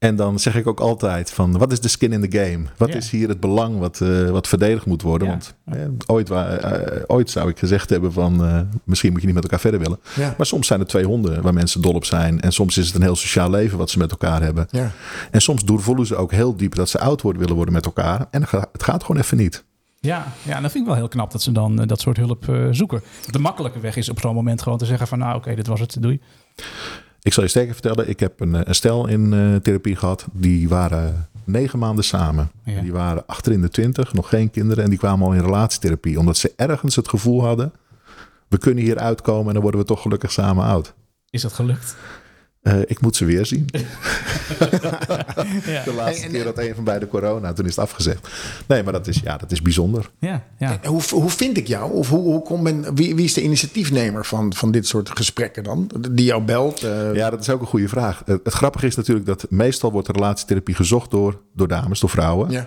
[0.00, 2.64] En dan zeg ik ook altijd van wat is de skin in the game?
[2.76, 3.00] Wat yeah.
[3.00, 5.28] is hier het belang wat, uh, wat verdedigd moet worden?
[5.28, 5.32] Ja.
[5.32, 6.52] Want eh, ooit, uh,
[7.06, 9.98] ooit zou ik gezegd hebben van misschien moet je niet met elkaar verder willen.
[10.16, 10.34] Ja.
[10.36, 12.40] Maar soms zijn er twee honden waar mensen dol op zijn.
[12.40, 14.66] En soms is het een heel sociaal leven wat ze met elkaar hebben.
[14.70, 14.90] Ja.
[15.30, 18.26] En soms voelen ze ook heel diep dat ze oud worden, willen worden met elkaar.
[18.30, 18.42] En
[18.72, 19.64] het gaat gewoon even niet.
[19.98, 22.44] Ja, ja, en dat vind ik wel heel knap dat ze dan dat soort hulp
[22.70, 23.02] zoeken.
[23.30, 25.66] De makkelijke weg is op zo'n moment gewoon te zeggen van nou oké, okay, dit
[25.66, 26.20] was het, doei.
[27.22, 30.26] Ik zal je sterker vertellen, ik heb een, een stel in uh, therapie gehad.
[30.32, 32.50] Die waren negen maanden samen.
[32.64, 32.80] Ja.
[32.80, 34.84] Die waren achter in de twintig, nog geen kinderen.
[34.84, 36.18] En die kwamen al in relatietherapie.
[36.18, 37.72] Omdat ze ergens het gevoel hadden...
[38.48, 40.94] we kunnen hier uitkomen en dan worden we toch gelukkig samen oud.
[41.30, 41.96] Is dat gelukt?
[42.62, 43.68] Uh, ik moet ze weer zien.
[45.66, 45.82] ja.
[45.84, 48.28] De laatste keer dat een van beide corona, toen is het afgezegd.
[48.66, 50.10] Nee, maar dat is, ja, dat is bijzonder.
[50.18, 50.78] Ja, ja.
[50.84, 51.92] Hoe, hoe vind ik jou?
[51.92, 55.62] Of hoe, hoe kom men, wie, wie is de initiatiefnemer van, van dit soort gesprekken
[55.62, 55.90] dan?
[56.10, 56.84] Die jou belt?
[56.84, 57.14] Uh...
[57.14, 58.22] Ja, dat is ook een goede vraag.
[58.24, 62.50] Het, het grappige is natuurlijk dat meestal wordt relatietherapie gezocht door, door dames, door vrouwen.
[62.50, 62.66] Ja.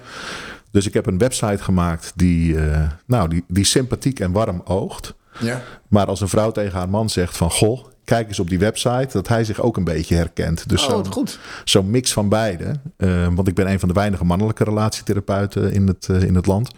[0.71, 5.13] Dus ik heb een website gemaakt die, uh, nou, die, die sympathiek en warm oogt.
[5.39, 5.61] Ja.
[5.87, 7.51] Maar als een vrouw tegen haar man zegt van...
[7.51, 10.69] goh, kijk eens op die website, dat hij zich ook een beetje herkent.
[10.69, 11.39] Dus oh, zo'n goed.
[11.63, 12.75] zo mix van beide.
[12.97, 16.45] Uh, want ik ben een van de weinige mannelijke relatietherapeuten in het, uh, in het
[16.45, 16.71] land.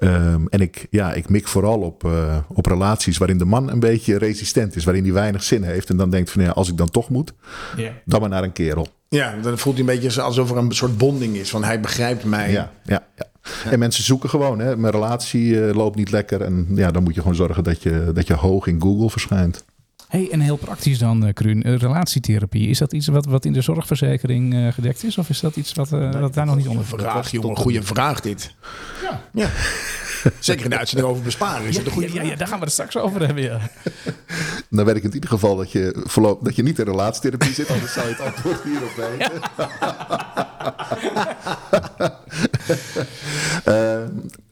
[0.00, 3.80] Um, en ik, ja, ik mik vooral op, uh, op relaties waarin de man een
[3.80, 5.90] beetje resistent is, waarin hij weinig zin heeft.
[5.90, 7.32] En dan denkt van ja, als ik dan toch moet,
[7.76, 7.92] yeah.
[8.04, 8.88] dan maar naar een kerel.
[9.08, 11.50] Ja, dan voelt hij een beetje alsof er een soort bonding is.
[11.50, 12.50] Van hij begrijpt mij.
[12.50, 13.26] Ja, ja, ja.
[13.64, 13.70] ja.
[13.70, 16.42] En mensen zoeken gewoon, hè, mijn relatie uh, loopt niet lekker.
[16.42, 19.64] En ja, dan moet je gewoon zorgen dat je, dat je hoog in Google verschijnt.
[20.08, 22.68] Hey, en heel praktisch dan, uh, Kruun, uh, relatietherapie.
[22.68, 25.18] Is dat iets wat, wat in de zorgverzekering uh, gedekt is?
[25.18, 28.20] Of is dat iets wat, nee, wat daar nog niet onder vraag, jongen, goede vraag
[28.20, 28.54] dit.
[29.02, 29.22] Ja.
[29.32, 29.50] ja.
[30.38, 31.66] Zeker in de uitzending over besparen.
[31.66, 33.60] Is ja, het een goede ja, ja, daar gaan we het straks over hebben, ja.
[34.70, 37.70] Dan weet ik in ieder geval dat je, voorlop, dat je niet in relatietherapie zit.
[37.70, 39.40] Anders zou je het antwoord hierop weten.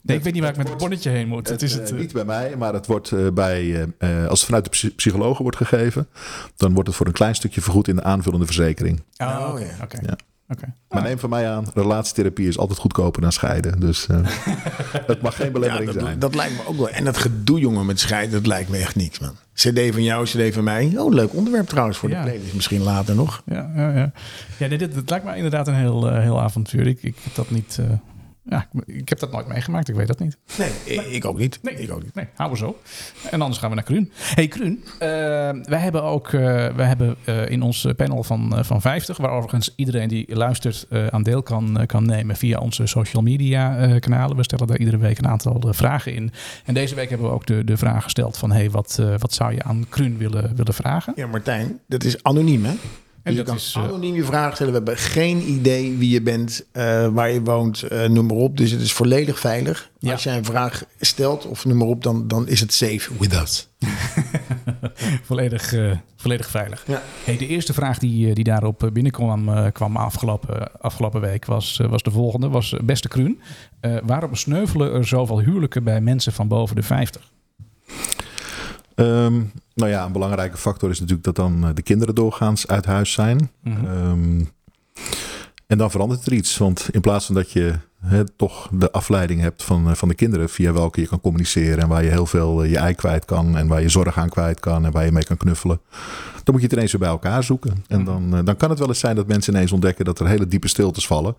[0.07, 1.49] Nee, ik weet niet waar ik met het bonnetje heen moet.
[1.49, 3.65] Het, is het, uh, niet bij mij, maar het wordt uh, bij,
[3.99, 6.09] uh, als het vanuit de psychologen wordt gegeven,
[6.57, 9.03] dan wordt het voor een klein stukje vergoed in de aanvullende verzekering.
[9.17, 9.51] Oh, oké.
[9.51, 9.71] Okay.
[9.83, 10.01] Okay.
[10.03, 10.17] Ja.
[10.49, 10.73] Okay.
[10.89, 13.81] Maar neem van mij aan, relatietherapie is altijd goedkoper dan scheiden.
[13.81, 14.19] Dus uh,
[15.07, 16.19] het mag geen belemmering ja, dat, zijn.
[16.19, 16.89] Dat lijkt me ook wel.
[16.89, 19.35] En dat gedoe, jongen, met scheiden, dat lijkt me echt niks, man.
[19.55, 20.93] CD van jou, CD van mij.
[20.97, 22.23] Oh, leuk onderwerp trouwens voor ja.
[22.23, 22.55] de playlist.
[22.55, 23.43] Misschien later nog.
[23.47, 24.13] Ja, ja, ja.
[24.59, 26.87] ja dit, dit lijkt me inderdaad een heel, uh, heel avontuur.
[26.87, 27.79] Ik, ik heb dat niet...
[28.49, 29.89] Ja, ik heb dat nooit meegemaakt.
[29.89, 30.37] Ik weet dat niet.
[30.59, 31.11] Nee, nee.
[31.11, 31.59] ik ook niet.
[31.63, 32.15] Nee, ik ook niet.
[32.15, 32.79] Nee, houden we zo.
[33.31, 34.11] En anders gaan we naar Kruun.
[34.17, 34.99] Hey Kruun, uh,
[35.63, 39.73] wij hebben ook uh, wij hebben, uh, in ons panel van, van 50, waar overigens
[39.77, 44.37] iedereen die luistert aan deel kan, kan nemen via onze social media kanalen.
[44.37, 46.33] We stellen daar iedere week een aantal vragen in.
[46.65, 49.53] En deze week hebben we ook de, de vraag gesteld van hey, wat, wat zou
[49.53, 51.13] je aan Kruun willen, willen vragen?
[51.17, 52.75] Ja, Martijn, dat is anoniem hè?
[53.27, 54.73] En dus je kan is, anoniem je vragen stellen.
[54.73, 58.57] We hebben geen idee wie je bent, uh, waar je woont, uh, noem maar op.
[58.57, 59.91] Dus het is volledig veilig.
[59.99, 60.13] Ja.
[60.13, 63.33] Als jij een vraag stelt of noem maar op, dan, dan is het safe with
[63.33, 63.69] us.
[65.29, 66.85] volledig, uh, volledig veilig.
[66.87, 67.03] Ja.
[67.25, 72.11] Hey, de eerste vraag die, die daarop binnenkwam kwam afgelopen, afgelopen week was, was de
[72.11, 72.49] volgende.
[72.49, 73.41] Was beste Kruun,
[74.05, 77.35] waarom sneuvelen er zoveel huwelijken bij mensen van boven de 50?
[78.97, 83.13] Um, nou ja, een belangrijke factor is natuurlijk dat dan de kinderen doorgaans uit huis
[83.13, 83.51] zijn.
[83.63, 83.85] Mhm.
[83.85, 84.49] Um,
[85.67, 86.59] En dan verandert er iets.
[86.59, 90.15] Want in plaats van dat je hè, toch de afleiding hebt van, eh, van de
[90.15, 93.25] kinderen via welke je kan communiceren en waar je heel veel eh, je ei kwijt
[93.25, 95.81] kan en waar je zorg aan kwijt kan en waar je mee kan knuffelen,
[96.45, 97.85] dan moet je het ineens weer bij elkaar zoeken.
[97.87, 100.27] En dan, eh, dan kan het wel eens zijn dat mensen ineens ontdekken dat er
[100.27, 101.37] hele diepe stiltes vallen.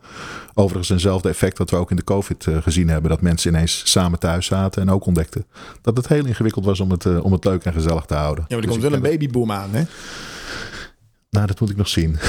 [0.54, 4.20] Overigens eenzelfde effect wat we ook in de COVID gezien hebben, dat mensen ineens samen
[4.20, 5.46] thuis zaten en ook ontdekten
[5.82, 8.46] dat het heel ingewikkeld was om het, om het leuk en gezellig te houden.
[8.48, 9.84] Ja, maar er Dus komt wel een babyboom aan, hè?
[11.30, 12.18] Nou, dat moet ik nog zien.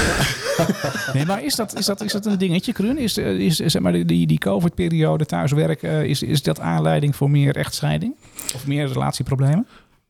[1.13, 2.97] Nee, maar is dat, is dat, is dat een dingetje, Krun?
[2.97, 7.55] Is, eh, is, zeg maar, die, die COVID-periode thuiswerken, is, is dat aanleiding voor meer
[7.55, 8.15] echtscheiding?
[8.55, 9.67] Of meer relatieproblemen?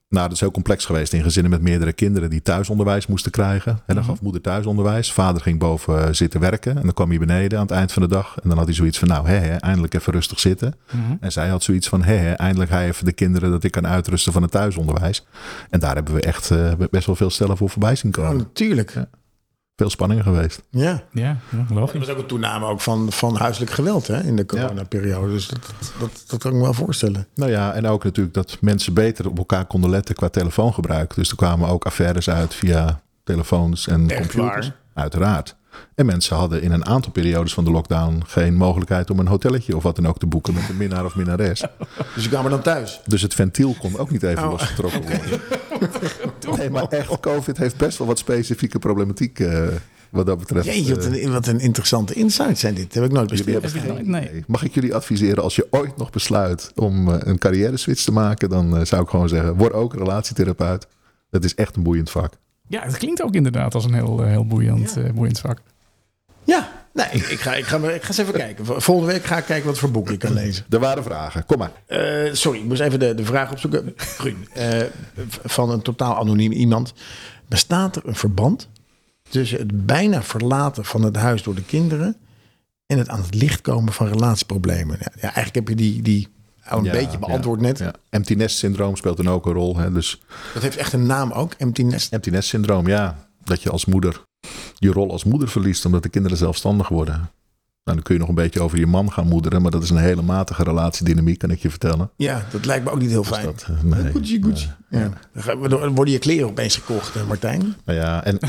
[0.10, 3.72] Nou, dat is heel complex geweest in gezinnen met meerdere kinderen die thuisonderwijs moesten krijgen.
[3.72, 4.06] En dan Mhm.
[4.06, 5.12] gaf moeder thuisonderwijs.
[5.12, 6.78] Vader ging boven eh, zitten werken.
[6.78, 8.36] En dan kwam hij beneden aan het eind van de dag.
[8.43, 10.76] En dan had hij zoiets van, nou, hè, hè, eindelijk even rustig zitten.
[10.91, 11.15] Mhm.
[11.19, 13.88] En zij had zoiets van, hè, hè, eindelijk je even de kinderen dat ik kan
[13.88, 15.26] uitrusten van het thuisonderwijs.
[15.69, 18.38] En daar hebben we echt eh, best wel veel stellen voor voorbij zien Oh, komen.
[18.38, 18.91] natuurlijk.
[18.93, 19.08] Ja.
[19.80, 20.62] Veel spanningen geweest.
[20.70, 21.04] Ja.
[21.12, 22.00] Ja, ja Er logisch.
[22.00, 25.32] was ook een toename ook van, van huiselijk geweld hè, in de coronaperiode.
[25.32, 25.60] Dus dat,
[26.00, 27.28] dat, dat kan ik me wel voorstellen.
[27.36, 31.15] Nou ja, en ook natuurlijk dat mensen beter op elkaar konden letten qua telefoongebruik.
[31.15, 34.68] Dus er kwamen ook affaires uit via telefoons en Echt computers.
[34.68, 34.76] waar?
[34.94, 35.56] Uiteraard.
[35.96, 39.76] En mensen hadden in een aantal periodes van de lockdown geen mogelijkheid om een hotelletje
[39.76, 41.63] of wat dan ook te boeken met een minnaar of minnares.
[42.15, 43.02] Dus ik kwamen dan thuis.
[43.06, 44.50] Dus het ventiel kon ook niet even Oh.
[44.52, 45.39] losgetrokken worden.
[46.58, 49.68] Nee, maar echt, COVID heeft best wel wat specifieke problematiek eh,
[50.10, 50.65] wat dat betreft.
[50.65, 52.94] Jeetje, wat Eh, een, wat een interessante insight zijn dit.
[52.94, 54.06] Heb ik nooit besteed.
[54.06, 54.44] Nee.
[54.48, 58.12] Mag ik jullie adviseren als je ooit nog besluit om eh, een carrière switch te
[58.12, 60.88] maken, dan zou ik gewoon zeggen: word ook relatietherapeut.
[61.30, 62.34] Dat is echt een boeiend vak.
[62.69, 65.01] Ja, het klinkt ook inderdaad als een heel, eh, heel boeiend, Ja.
[65.01, 65.62] eh, boeiend vak.
[66.43, 68.65] Ja, nee, ik, ik, ga, ik, ga, ik ga eens even kijken.
[68.82, 70.65] Volgende week ga ik kijken wat voor boek ik kan lezen.
[70.69, 71.45] Er waren vragen.
[71.45, 71.71] Kom maar.
[71.86, 73.93] Eh, sorry, ik moest even de, de vraag opzoeken.
[73.95, 74.47] Groen.
[74.53, 74.82] Eh,
[75.43, 76.93] van een totaal anoniem iemand.
[77.47, 78.69] Bestaat er een verband
[79.29, 82.15] tussen het bijna verlaten van het huis door de kinderen
[82.86, 84.97] en het aan het licht komen van relatieproblemen?
[84.99, 86.27] Ja, ja eigenlijk heb je die, die
[86.77, 87.77] een Ja, beetje beantwoord ja, net.
[87.77, 87.93] Ja.
[88.10, 89.77] Empty nest syndroom speelt dan ook een rol.
[89.77, 89.91] Hè?
[89.91, 90.21] Dus
[90.53, 92.13] Dat heeft echt een naam ook, empty nest.
[92.13, 93.27] empty nest syndroom, ja.
[93.43, 94.27] Dat je als moeder
[94.75, 97.13] je rol als moeder verliest omdat de kinderen zelfstandig worden.
[97.84, 99.89] Nou, dan kun je nog een beetje over je man gaan moederen, maar dat is
[99.89, 102.12] een hele matige relatiedynamiek, kan ik je vertellen.
[102.15, 103.45] Ja, dat lijkt me ook niet heel Dus fijn.
[103.45, 104.12] dat, eh, nee.
[104.12, 104.69] Gucci, Gucci.
[104.89, 105.10] Ja.
[105.69, 107.75] Dan worden je kleren opeens gekocht, eh, Martijn.
[107.86, 108.39] Nou ja, en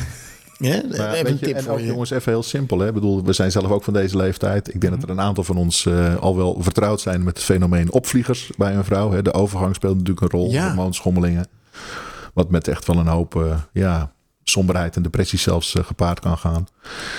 [0.61, 1.87] Ja, Maar even weet een tip voor ook, je.
[1.87, 2.79] jongens, even heel simpel.
[2.79, 2.87] Hè?
[2.88, 4.75] Ik bedoel, we zijn zelf ook van deze leeftijd.
[4.75, 7.46] Ik denk dat er een aantal van ons eh, al wel vertrouwd zijn met het
[7.46, 9.11] fenomeen opvliegers bij een vrouw.
[9.11, 9.23] Hè?
[9.23, 10.51] De overgang speelt natuurlijk een rol.
[10.51, 10.66] Ja.
[10.66, 11.46] Hormoonschommelingen.
[12.35, 14.12] Wat met echt wel een hoop eh, ja,
[14.44, 16.68] somberheid en depressie zelfs eh, gepaard kan gaan.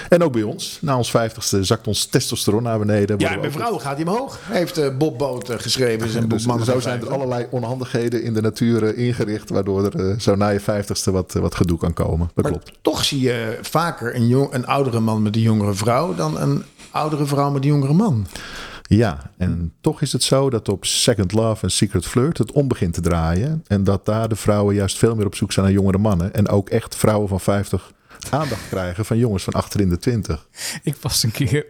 [0.09, 0.77] En ook bij ons.
[0.81, 3.19] Na ons vijftigste zakt ons testosteron naar beneden.
[3.19, 4.39] Ja, bij vrouwen gaat hij omhoog.
[4.43, 6.09] Heeft eh, Bob Boot eh, geschreven.
[6.09, 7.09] Zijn Dus zo zijn er 50.
[7.09, 9.49] allerlei onhandigheden in de natuur ingericht.
[9.49, 12.31] Waardoor er zo na je vijftigste wat, wat gedoe kan komen.
[12.33, 12.71] Dat Maar klopt.
[12.81, 16.63] toch zie je vaker een, jong, een oudere man met een jongere vrouw dan een
[16.91, 18.27] oudere vrouw met een jongere man.
[18.95, 22.67] Ja, en toch is het zo dat op Second Love en Secret Flirt het om
[22.67, 23.63] begint te draaien.
[23.67, 26.33] En dat daar de vrouwen juist veel meer op zoek zijn naar jongere mannen.
[26.33, 27.91] En ook echt vrouwen van 50
[28.29, 30.47] aandacht krijgen van jongens van achter in de 20.
[30.83, 31.65] Ik was een keer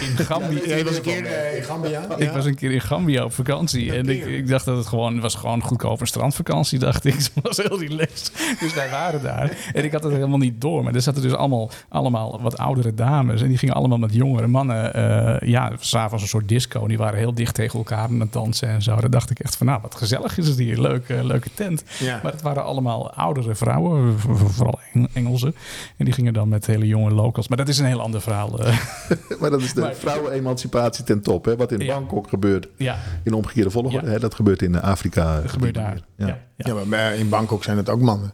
[0.00, 0.60] in Gambia.
[0.66, 2.02] Jij was een keer eh, in Gambia.
[2.18, 3.92] Ik was een keer in Gambia op vakantie.
[3.94, 7.14] En ik, ik dacht dat het gewoon was gewoon goedkoop een strandvakantie, dacht ik.
[7.24, 8.32] Het was heel relaxed.
[8.60, 9.56] Dus wij waren daar.
[9.72, 10.84] En ik had het helemaal niet door.
[10.84, 13.42] Maar er zaten dus allemaal, allemaal wat oudere dames.
[13.42, 14.94] En die gingen allemaal met jongere mannen.
[14.94, 16.86] eh ja, s'avonds een soort disco.
[16.86, 18.96] Die waren heel dicht tegen elkaar aan het dansen en zo.
[18.96, 20.80] Daar dacht ik echt van, nou, wat gezellig is het hier.
[20.80, 21.84] Leuke, leuke tent.
[21.98, 22.20] Ja.
[22.22, 25.54] Maar het waren allemaal oudere vrouwen, vooral Eng- Engelsen.
[25.96, 27.48] En die gingen dan met hele jonge locals.
[27.48, 28.58] Maar dat is een heel ander verhaal.
[28.64, 28.78] eh.
[29.40, 31.44] Maar dat is de Maar- vrouwenemancipatie ten top.
[31.44, 31.56] Hè?
[31.56, 31.94] Wat in Ja.
[31.94, 34.06] Bangkok gebeurt ja, in omgekeerde volgorde.
[34.06, 34.12] Ja.
[34.12, 34.18] Hè?
[34.18, 35.40] Dat gebeurt in Afrika.
[35.40, 35.98] dat gebeurt daar.
[36.16, 36.38] Ja.
[36.56, 36.74] Ja.
[36.84, 38.32] Maar in Bangkok zijn het ook mannen.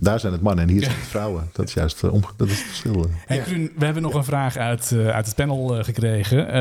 [0.00, 1.50] Daar zijn het mannen en hier zijn het vrouwen.
[1.52, 2.94] Dat is juist eh, om, dat is het verschil.
[3.04, 3.10] eh.
[3.26, 6.48] Hey, Kruun, we hebben nog een vraag uit, eh, uit het panel gekregen.
[6.48, 6.52] Eh,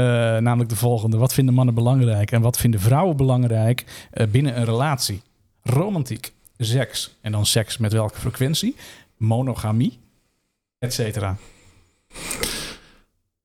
[0.41, 1.17] namelijk de volgende.
[1.17, 5.21] Wat vinden mannen belangrijk en wat vinden vrouwen belangrijk eh, binnen een relatie?
[5.63, 8.75] Romantiek, seks en dan seks met welke frequentie?
[9.17, 9.99] Monogamie,
[10.83, 11.37] et cetera.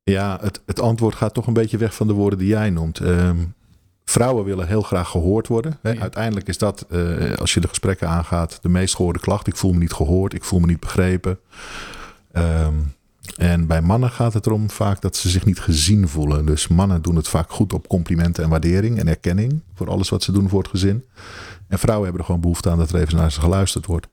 [0.03, 2.99] Ja, het, het antwoord gaat toch een beetje weg van de woorden die jij noemt.
[2.99, 3.37] Ehm,
[4.05, 5.79] vrouwen willen heel graag gehoord worden.
[5.83, 5.91] Hè.
[5.91, 6.01] Ja.
[6.01, 9.47] Uiteindelijk is dat, eh, als je de gesprekken aangaat, de meest gehoorde klacht.
[9.47, 11.39] Ik voel me niet gehoord, ik voel me niet begrepen.
[12.33, 12.75] Ehm,
[13.37, 16.47] en bij mannen gaat het erom vaak dat ze zich niet gezien voelen.
[16.47, 20.23] Dus mannen doen het vaak goed op complimenten en waardering en erkenning voor alles wat
[20.23, 21.05] ze doen voor het gezin.
[21.69, 24.09] En vrouwen hebben er gewoon behoefte aan dat er even naar ze geluisterd wordt.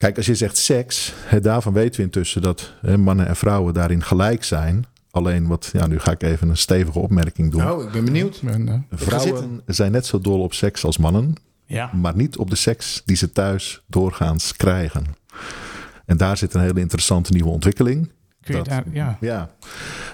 [0.00, 3.74] Kijk, als je zegt seks, hè, daarvan weten we intussen dat hè, mannen en vrouwen
[3.74, 4.84] daarin gelijk zijn.
[5.10, 7.70] Alleen wat, ja, nu ga ik even een stevige opmerking doen.
[7.70, 8.40] Oh, ik ben benieuwd.
[8.46, 11.34] En, eh, Vrouwen zijn net zo dol op seks als mannen,
[11.64, 11.90] ja.
[11.92, 15.04] maar niet op de seks die ze thuis doorgaans krijgen.
[16.06, 18.10] En daar zit een hele interessante nieuwe ontwikkeling.
[18.40, 19.16] Kun je dat, daar, ja.
[19.20, 19.50] ja.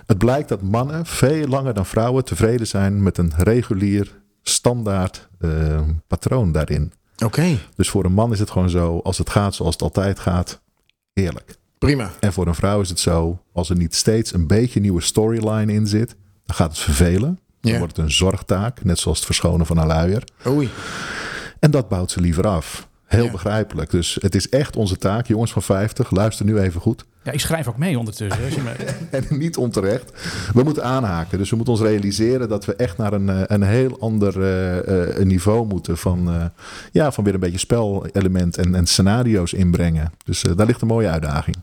[0.07, 5.81] Het blijkt dat mannen veel langer dan vrouwen tevreden zijn met een regulier, standaard eh,
[6.07, 6.93] patroon daarin.
[7.25, 10.19] Oké, Dus voor een man is het gewoon zo, als het gaat zoals het altijd
[10.19, 10.61] gaat,
[11.13, 11.57] eerlijk.
[11.79, 12.11] prima.
[12.21, 15.73] En voor een vrouw is het zo, als er niet steeds een beetje nieuwe storyline
[15.73, 17.41] in zit, dan gaat het vervelen.
[17.61, 17.79] Dan Ja.
[17.79, 20.23] wordt het een zorgtaak, net zoals het verschonen van een luier.
[20.47, 20.69] Oei.
[21.59, 22.89] En dat bouwt ze liever af.
[23.07, 23.31] Heel Ja.
[23.31, 23.91] begrijpelijk.
[23.91, 27.05] Dus het is echt onze taak, jongens van 50, luister nu even goed.
[27.23, 28.45] ja, ik schrijf ook mee ondertussen.
[28.45, 30.13] Als je me- En niet onterecht.
[30.55, 31.39] We moeten aanhaken.
[31.39, 35.09] Dus we moeten ons realiseren dat we echt naar een, eh, een heel ander eh,
[35.19, 35.99] eh, niveau moeten.
[35.99, 36.45] Van, eh,
[36.93, 40.13] ja, van weer een beetje spelelement en, en scenario's inbrengen.
[40.25, 41.57] Dus daar ligt een mooie uitdaging.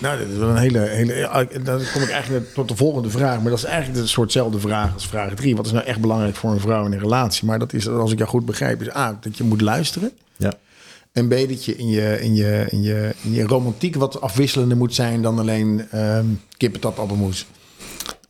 [0.00, 1.48] Nou, dat is wel een hele, hele.
[1.62, 3.40] Dan kom ik eigenlijk tot de volgende vraag.
[3.40, 5.56] Maar dat is eigenlijk een soortzelfde vraag als vraag 3.
[5.56, 7.46] Wat is nou echt belangrijk voor een vrouw in een relatie?
[7.46, 10.10] Maar dat is, als ik jou goed begrijp, is A, dat je moet luisteren.
[10.36, 10.52] Ja.
[11.12, 14.76] En B, dat je in je, in je, in je, in je romantiek wat afwisselender
[14.76, 17.46] moet zijn dan alleen ehm kippentap appelmoes.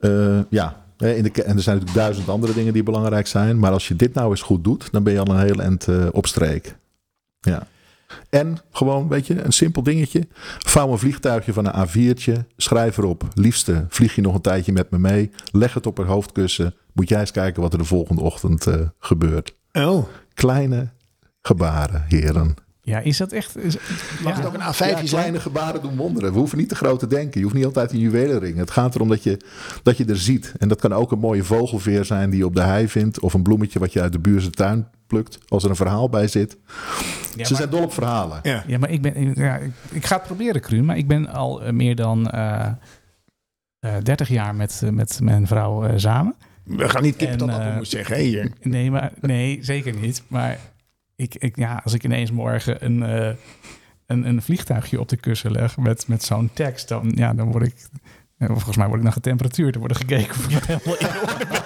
[0.00, 0.82] Eh, ja.
[0.96, 3.58] Eh, In de, en er zijn natuurlijk duizend andere dingen die belangrijk zijn.
[3.58, 5.88] Maar als je dit nou eens goed doet, dan ben je al een heel eind
[5.88, 6.76] eh, op streek.
[7.40, 7.66] Ja.
[8.30, 10.28] En gewoon, weet je, een simpel dingetje.
[10.58, 12.46] Vouw een vliegtuigje van een A4'tje.
[12.56, 15.30] Schrijf erop, liefste, vlieg je nog een tijdje met me mee.
[15.52, 16.74] Leg het op haar hoofdkussen.
[16.92, 18.66] Moet jij eens kijken wat er de volgende ochtend
[18.98, 19.54] gebeurt.
[19.72, 20.88] Oh, Kleine
[21.42, 22.54] gebaren, heren.
[22.82, 23.56] Ja, is dat echt...
[23.58, 23.76] Is,
[24.22, 24.38] mag ja.
[24.42, 25.04] het ook een A5 Ja, zijn?
[25.06, 26.32] kleine gebaren doen wonderen.
[26.32, 27.32] We hoeven niet te groot te denken.
[27.38, 28.56] Je hoeft niet altijd een juwelenring.
[28.56, 29.40] Het gaat erom dat je,
[29.82, 30.52] dat je er ziet.
[30.58, 33.20] En dat kan ook een mooie vogelveer zijn die je op de hei vindt.
[33.20, 35.38] Of een bloemetje wat je uit de buurse tuin plukt.
[35.48, 36.56] Als er een verhaal bij zit.
[36.66, 36.74] Ja,
[37.32, 38.40] Ze maar- zijn dol op verhalen.
[38.42, 38.64] Ja.
[38.66, 39.32] Ja, maar ik ben.
[39.34, 40.84] Ja, ik, ik ga het proberen, Kruun.
[40.84, 42.66] Maar ik ben al eh, meer dan eh
[43.80, 46.34] eh 30 jaar met, eh, met mijn vrouw eh, samen.
[46.64, 48.52] We gaan niet kippentap En, eh, appelmoes zeggen, hè, hier.
[48.62, 50.22] Nee, maar, nee, zeker niet.
[50.28, 50.58] Maar
[51.20, 53.34] ik, ik, ja, als ik ineens morgen een, eh,
[54.06, 57.66] een, een vliegtuigje op de kussen leg met, met zo'n tekst, dan, ja, dan word
[57.66, 57.74] ik.
[58.38, 59.74] ja, Volgens mij word ik naar getemperatuurd.
[59.74, 61.62] Er wordt er gekeken of ik helemaal in orde ben.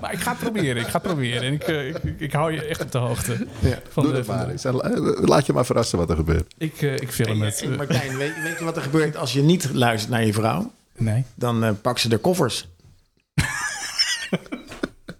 [0.00, 0.76] maar ik ga het proberen.
[0.82, 1.42] Ik ga het proberen.
[1.42, 3.46] En ik, eh, ik, ik, ik hou je echt op de hoogte.
[3.58, 3.78] Ja.
[3.88, 6.54] Van Doe de, van maar eh, Laat je maar verrassen wat er gebeurt.
[6.58, 7.62] ik, eh, ik film het.
[7.62, 10.72] Eh, Martijn, weet, weet je wat er gebeurt als je niet luistert naar je vrouw?
[10.96, 11.24] nee.
[11.34, 12.68] Dan eh pak ze de koffers.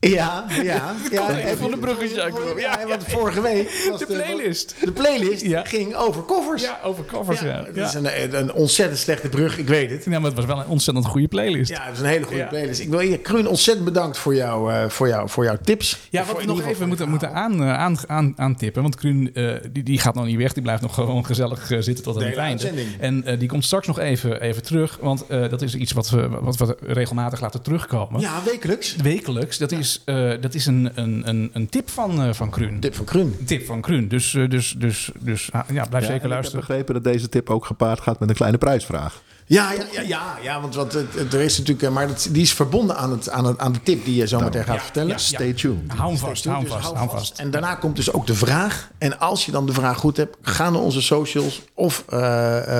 [0.00, 0.94] ja, ja.
[1.10, 2.56] ja even van de bruggetje aankomen.
[2.56, 4.74] Ja, want vorige week was De playlist.
[4.84, 5.64] De playlist Ja.
[5.64, 6.62] ging over koffers.
[6.62, 7.40] Ja, over covers.
[7.40, 7.86] Ja, het ja.
[7.86, 10.04] is een, een ontzettend slechte brug, ik weet het.
[10.04, 11.70] Ja, maar het was wel een ontzettend goede playlist.
[11.70, 12.46] Ja, het is een hele goede Ja.
[12.46, 12.80] playlist.
[12.80, 15.98] Ik wil je, Kruun, ontzettend bedankt voor, jou, eh, voor, jou, voor jouw tips.
[16.10, 18.82] Ja, wat we nog even moeten, moeten aan, eh, aan, aan, aantippen.
[18.82, 20.52] Want Kruun eh, die, die gaat nog niet weg.
[20.52, 22.72] Die blijft nog gewoon gezellig eh, zitten tot aan het einde.
[23.00, 24.98] En eh, die komt straks nog even, even terug.
[25.00, 28.20] Want eh, dat is iets wat we, wat we regelmatig laten terugkomen.
[28.20, 28.96] Ja, wekelijks.
[28.96, 29.58] Wekelijks.
[29.58, 32.80] Dat is, eh, dat is een, een, een, een tip van, eh van Kruun.
[32.80, 33.34] Tip van Kruun.
[33.38, 34.08] Een tip van Kruun.
[34.08, 36.60] Dus, eh, dus, dus, dus ah, ja, blijf Ja, zeker ik luisteren.
[36.60, 39.22] heb begrepen dat deze tip ook gepaard gaat met een kleine prijsvraag.
[39.50, 42.52] Ja, ja, ja, ja, ja want het- er is natuurlijk, eh, maar dat, die is
[42.52, 45.08] verbonden aan, het, aan, het, aan de tip die je zo meteen gaat ja, vertellen.
[45.08, 45.18] ja.
[45.18, 45.78] Stay tuned.
[45.86, 47.38] Hou hem vast, hou Dus vast, hou vast.
[47.38, 48.90] En daarna komt dus ook de vraag.
[48.98, 51.62] En als je dan de vraag goed hebt, ga naar onze socials.
[51.74, 52.04] Of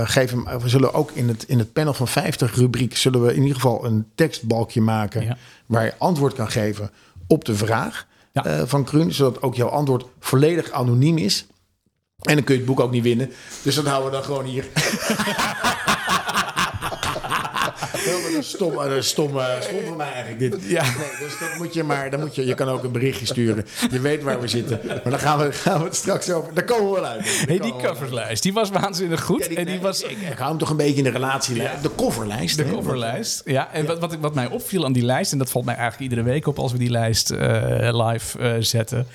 [0.05, 0.45] geef hem.
[0.45, 2.97] We zullen ook in het, in het panel van 50 rubriek.
[2.97, 5.39] zullen we in ieder geval een tekstbalkje maken.
[5.67, 6.91] Waar je antwoord kan geven
[7.27, 8.07] op de vraag
[8.65, 9.13] van Kruun.
[9.13, 11.47] Zodat ook jouw antwoord volledig anoniem is.
[12.21, 13.31] En dan kun je het boek ook niet winnen.
[13.63, 14.65] Dus dat houden we dan gewoon hier.
[18.05, 20.55] Wat een stom, eh, stom, stom van mij eigenlijk dit.
[20.71, 20.83] Ja.
[20.83, 23.67] Nee, dus dat moet je maar, dan moet je, je kan ook een berichtje sturen.
[23.91, 24.81] Je weet waar we zitten.
[24.87, 26.55] Maar dan gaan we, gaan we het straks over.
[26.55, 27.43] Daar komen we wel uit.
[27.47, 29.43] Hey, die coverslijst, die was waanzinnig goed.
[29.43, 31.11] Ja, die- en die nee, was ik, ik hou hem toch een beetje in de
[31.11, 31.55] relatie.
[31.55, 32.57] De coverlijst.
[32.57, 32.71] De hè?
[32.73, 33.43] coverlijst.
[33.45, 36.11] Ja, en Wat, wat, wat mij opviel aan die lijst, en dat valt mij eigenlijk
[36.11, 39.07] iedere week op als we die lijst eh, live eh, zetten.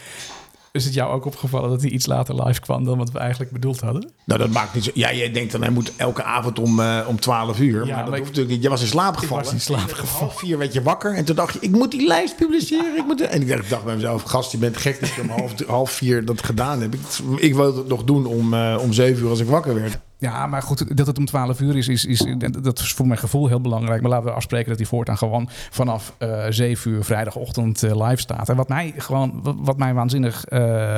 [0.76, 3.52] Is het jou ook opgevallen dat hij iets later live kwam dan wat we eigenlijk
[3.52, 4.12] bedoeld hadden?
[4.26, 4.92] Nou, dat maakt niet zo.
[4.94, 7.78] Ja, jij denkt dan hij moet elke avond om, eh, om 12 uur.
[7.78, 8.64] maar dat maar hoeft ik- natuurlijk niet.
[8.64, 9.44] Je was in slaap gevallen.
[9.44, 10.20] was in slaap gevallen.
[10.28, 11.14] Half vier werd je wakker.
[11.16, 12.98] En toen dacht je, ik moet die lijst publiceren.
[12.98, 15.22] Ik moet en ik dacht, ik dacht bij mezelf, gast, je bent gek dat je
[15.22, 16.94] om half, half vier dat gedaan hebt.
[16.96, 19.98] Ik, ik wilde het nog doen om, eh, om zeven uur als ik wakker werd.
[20.26, 22.26] Ja, maar goed, dat het om 12 uur is, is, is
[22.62, 24.02] dat is voor mijn gevoel heel belangrijk.
[24.02, 28.22] Maar laten we afspreken dat hij voortaan gewoon vanaf eh 7 uur vrijdagochtend eh, live
[28.22, 28.50] staat.
[28.50, 30.98] En wat mij gewoon, wat, wat mij waanzinnig eh,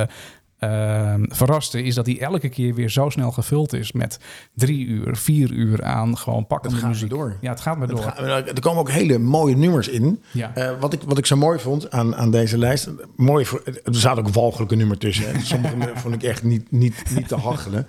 [0.58, 4.18] eh, verraste, is dat hij elke keer weer zo snel gevuld is met
[4.54, 7.10] drie uur, vier uur aan gewoon pakkende gaat maar muziek.
[7.10, 7.36] door.
[7.40, 8.02] Ja, het gaat maar door.
[8.02, 10.22] Ga- Er komen ook hele mooie nummers in.
[10.30, 10.52] Ja.
[10.80, 12.90] Wat, ik, wat ik zo mooi vond aan, aan deze lijst.
[13.16, 15.32] Mooi, voor- er zaten ook walgelijke nummers tussen.
[15.32, 15.40] Hè.
[15.40, 17.86] Sommige vond ik echt niet, niet, niet te hachelen.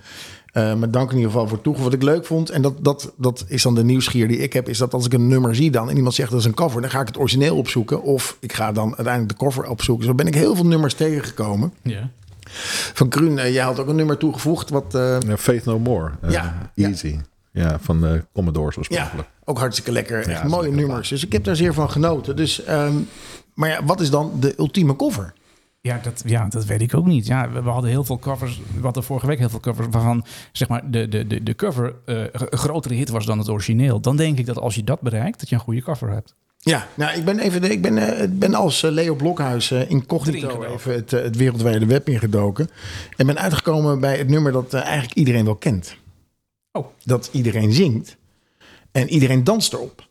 [0.52, 1.90] Eh, maar dank in ieder geval voor toegevoegd.
[1.92, 4.68] Wat ik leuk vond, en dat, dat, dat is dan de nieuwsgier die ik heb,
[4.68, 6.80] is dat als ik een nummer zie dan en iemand zegt dat is een cover,
[6.80, 8.02] dan ga ik het origineel opzoeken.
[8.02, 10.06] Of ik ga dan uiteindelijk de cover opzoeken.
[10.06, 11.72] Zo ben ik heel veel nummers tegengekomen.
[11.82, 12.08] Ja.
[12.94, 14.70] Van Kruun, eh, jij had ook een nummer toegevoegd.
[14.70, 16.10] Wat, eh, Ja, Faith No More.
[16.20, 16.88] Eh, Ja, ja.
[16.88, 17.18] Easy.
[17.52, 19.28] Ja, van de Commodores Ja, oorspronkelijk.
[19.44, 20.28] ook hartstikke lekker.
[20.28, 21.08] Echt mooie nummers.
[21.08, 22.36] Dus ik heb daar zeer van genoten.
[22.36, 22.92] Dus, ehm,
[23.54, 25.32] maar ja, wat is dan de ultieme cover?
[25.82, 27.26] Ja, dat, ja, dat weet ik ook niet.
[27.26, 28.60] Ja, we, we hadden heel veel covers.
[28.74, 31.94] We hadden vorige week heel veel covers waarvan zeg maar, de, de, de, de cover
[32.04, 34.00] eh, een grotere hit was dan het origineel.
[34.00, 36.34] Dan denk ik dat als je dat bereikt, dat je een goede cover hebt.
[36.58, 40.62] Ja, nou, ik ben, even, ik ben, ik ben als eh, Leo Blokhuis uh, incognito
[40.62, 42.70] even het, het wereldwijde web ingedoken.
[43.16, 45.96] En ben uitgekomen bij het nummer dat eigenlijk iedereen wel kent.
[46.72, 46.86] Oh.
[47.04, 48.16] Dat iedereen zingt.
[48.92, 50.08] En iedereen danst erop.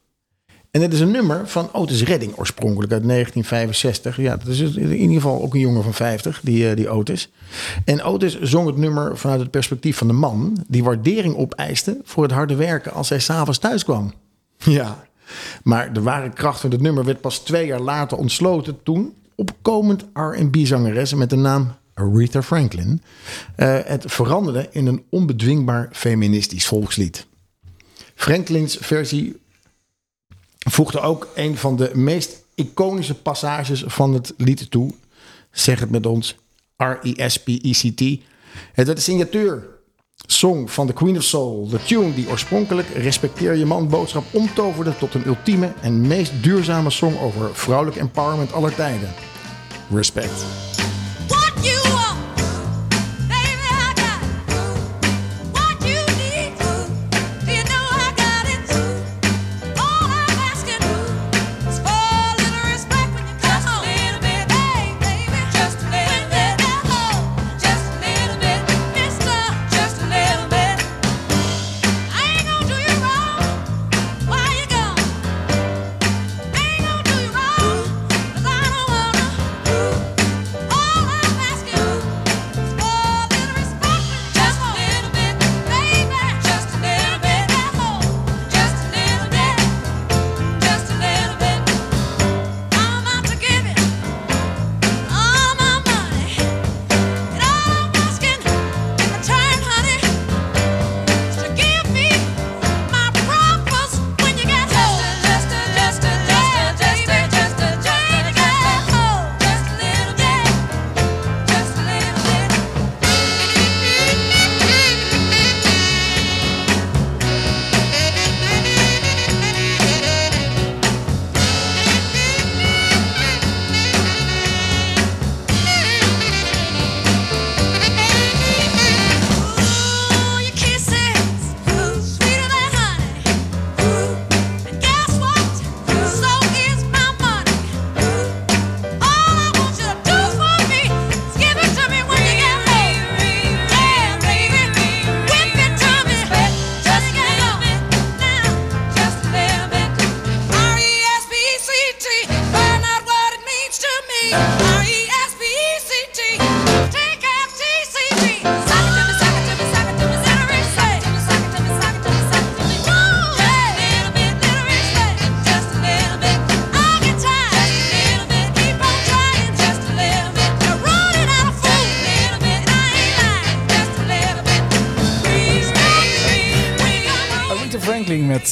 [0.72, 4.18] En het is een nummer van Otis Redding oorspronkelijk uit 1965.
[4.18, 7.32] Ja, dat is in ieder geval ook een jongen van 50, die, eh, die Otis.
[7.86, 10.64] En Otis zong het nummer vanuit het perspectief van de man...
[10.68, 14.14] die waardering opeiste voor het harde werken als hij s'avonds thuis kwam.
[14.58, 15.08] Ja,
[15.64, 18.84] maar de ware kracht van het nummer werd pas twee jaar later ontsloten...
[18.84, 23.02] toen opkomend R&B-zangeres met de naam Aretha Franklin...
[23.56, 27.28] eh, het veranderde in een onbedwingbaar feministisch volkslied.
[28.16, 29.40] Franklins versie
[30.60, 34.92] voegde ook een van de meest iconische passages van het lied toe.
[35.52, 36.36] Zeg het met ons,
[36.78, 38.00] R-E-S-P-E-C-T.
[38.74, 39.68] Het werd de signatuur
[40.26, 41.68] song van The Queen of Soul.
[41.68, 46.90] De tune die oorspronkelijk respecteer je man boodschap omtoverde tot een ultieme en meest duurzame
[46.90, 49.10] song over vrouwelijk empowerment aller tijden.
[49.92, 50.69] Respect.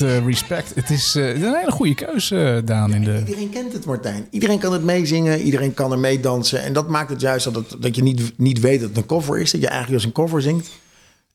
[0.02, 0.72] Eh, Respect.
[0.76, 2.94] Het is eh, een hele goede keuze, eh, Daan.
[2.94, 3.20] In de...
[3.20, 4.28] Iedereen kent het, Martijn.
[4.30, 6.64] Iedereen kan het meezingen, iedereen kan er meedansen.
[6.64, 9.06] En dat maakt het juist dat, het, dat je niet, niet weet dat het een
[9.06, 9.52] cover is.
[9.52, 10.70] Dat je eigenlijk als een cover zingt.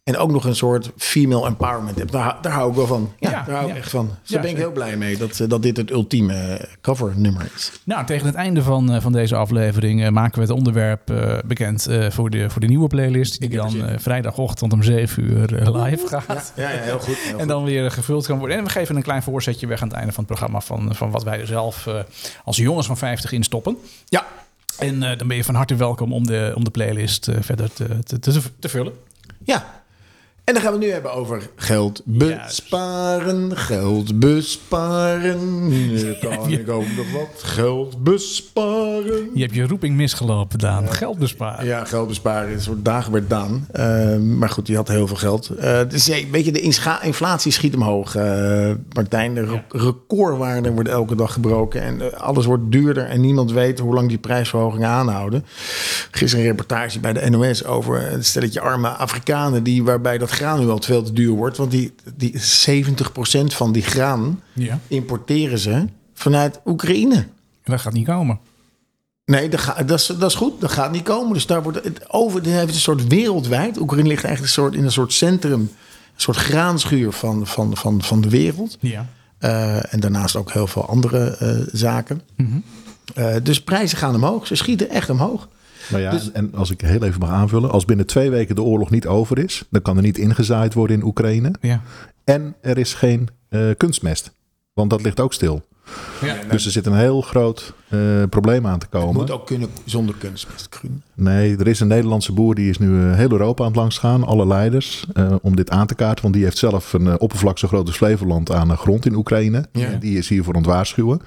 [0.05, 2.13] En ook nog een soort female empowerment hebt.
[2.13, 3.13] Daar, daar hou ik wel van.
[3.19, 3.81] Ja, Ja, daar hou ik ja.
[3.81, 4.07] echt van.
[4.07, 6.69] Dus Ja, daar ben ik heel blij mee dat, eh, dat dit het ultieme eh,
[6.81, 7.73] covernummer is.
[7.85, 11.13] Nou, tegen het einde van, eh, van deze aflevering maken we het onderwerp
[11.47, 13.41] bekend voor, de, voor de nieuwe playlist.
[13.41, 16.53] Die dan vrijdagochtend om 7 uur live gaat.
[16.57, 17.17] Ja, ja heel goed.
[17.19, 18.57] Heel En dan weer gevuld kan worden.
[18.57, 21.11] En we geven een klein voorzetje weg aan het einde van het programma van, van
[21.11, 21.89] wat wij er zelf
[22.45, 23.77] als jongens van 50 in stoppen.
[24.05, 24.27] Ja,
[24.79, 28.19] En dan ben je van harte welkom om de, om de playlist verder te, te,
[28.19, 28.93] te, te vullen.
[29.45, 29.82] ja.
[30.45, 35.69] En dan gaan we het nu hebben over geld besparen, geld besparen.
[35.69, 39.31] Nu kan ik ook nog wat geld besparen.
[39.35, 40.93] Je hebt je roeping misgelopen, Daan.
[40.93, 41.67] Geld besparen.
[41.67, 43.67] Ja, geld besparen is een soort Dagobert Daan.
[43.77, 45.51] Uh, maar goed, die had heel veel geld.
[45.59, 48.17] Uh, dus ja, weet je, de inflatie schiet omhoog.
[48.17, 51.83] Uh, Martijn, de re- recordwaarden worden elke dag gebroken.
[51.83, 55.45] En uh, alles wordt duurder en niemand weet hoe lang die prijsverhogingen aanhouden.
[56.11, 59.63] Gisteren een reportage bij de NOS over een stelletje arme Afrikanen...
[59.63, 61.57] Die, waarbij dat graan nu al veel te duur wordt.
[61.57, 62.41] Want die, die 70%
[63.47, 64.79] van die graan Ja.
[64.89, 67.27] importeren ze vanuit Oekraïne.
[67.65, 68.39] Dat gaat niet komen.
[69.25, 70.61] Nee, dat, ga- dat, is, dat is goed.
[70.61, 71.33] Dat gaat niet komen.
[71.33, 72.39] Dus daar wordt het over.
[72.41, 73.79] Het heeft een soort wereldwijd.
[73.81, 75.71] Oekraïne ligt echt een soort, in een soort centrum
[76.17, 78.77] soort graanschuur van, van, van, van de wereld.
[78.81, 79.07] Ja.
[79.39, 82.23] Eh, en daarnaast ook heel veel andere eh, zaken.
[83.15, 84.47] Eh, dus prijzen gaan omhoog.
[84.47, 85.49] Ze schieten echt omhoog.
[85.93, 87.71] Nou ja, Dus- en als ik heel even mag aanvullen.
[87.71, 89.65] Als binnen twee weken de oorlog niet over is.
[89.71, 91.53] Dan kan er niet ingezaaid worden in Oekraïne.
[91.61, 91.81] Ja.
[92.25, 94.33] En er is geen eh, kunstmest.
[94.73, 95.63] Want dat ligt ook stil.
[96.23, 96.37] Ja.
[96.51, 97.99] Dus er zit een heel groot eh,
[98.31, 99.15] probleem aan te Het komen.
[99.15, 100.67] moet ook kunnen zonder kunstmest.
[100.71, 101.03] Groen.
[101.15, 103.99] Nee, er is een Nederlandse boer die is nu eh, heel Europa aan het langs
[103.99, 104.25] gaan.
[104.25, 105.05] Alle leiders.
[105.15, 106.23] eh, om dit aan te kaarten.
[106.23, 109.15] Want die heeft zelf een eh, oppervlak zo groot als Flevoland aan eh, grond in
[109.15, 109.67] Oekraïne.
[109.73, 109.87] Ja.
[109.87, 111.21] En die is hiervoor aan het waarschuwen.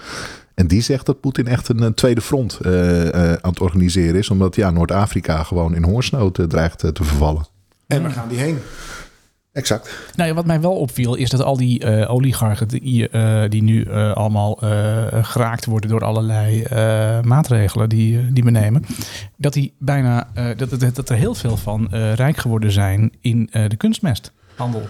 [0.56, 4.16] En die zegt dat Poetin echt een, eh, tweede front eh, eh, aan het organiseren
[4.20, 4.30] is.
[4.30, 7.45] Omdat ja, Noord-Afrika gewoon in hongersnood dreigt te vervallen.
[7.88, 8.58] En waar gaan die heen?
[9.51, 9.89] Exact.
[10.16, 13.64] Nou ja, wat mij wel opviel is dat al die eh, oligarchen die, eh, die
[13.64, 18.84] nu eh, allemaal eh, geraakt worden door allerlei eh, maatregelen die, die we nemen,
[19.38, 23.12] dat die bijna eh, dat, dat, dat er heel veel van eh, rijk geworden zijn
[23.22, 24.88] in eh, de kunstmesthandel.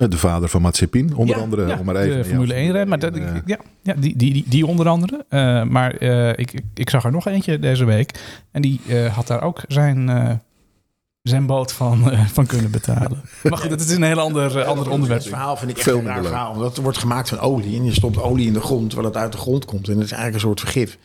[0.00, 1.66] Eh, De vader van Mazepin, onder Ja, andere.
[1.66, 4.44] ja, om maar even, de Formule 1 ren, maar dat, ja, ja, die, die, die,
[4.48, 5.24] die onder andere.
[5.28, 8.20] Eh, maar eh, ik, ik, ik zag er nog eentje deze week
[8.52, 10.30] en die eh, had daar ook zijn, eh,
[11.22, 13.22] zijn boot van, eh, van kunnen betalen.
[13.48, 15.20] Maar goed, dat is een heel ander, ander onderwerp.
[15.20, 16.52] Het verhaal vind ik echt Veel een raar verhaal.
[16.52, 17.76] Omdat het wordt gemaakt van olie.
[17.78, 19.88] En je stopt olie in de grond terwijl het uit de grond komt.
[19.88, 20.98] En het is eigenlijk een soort vergif.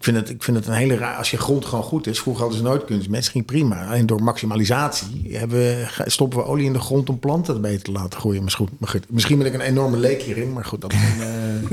[0.00, 1.16] Ik vind, het, ik vind het een hele raar...
[1.16, 2.20] Als je grond gewoon goed is.
[2.20, 3.28] Vroeger hadden ze nooit kunstmest.
[3.28, 3.86] ging prima.
[3.86, 7.92] Alleen door maximalisatie hebben we, stoppen we olie in de grond om planten beter te
[7.92, 8.50] laten groeien.
[8.50, 8.70] Goed,
[9.08, 10.52] misschien ben ik een enorme leek hierin.
[10.52, 10.98] Maar goed, dat, eh,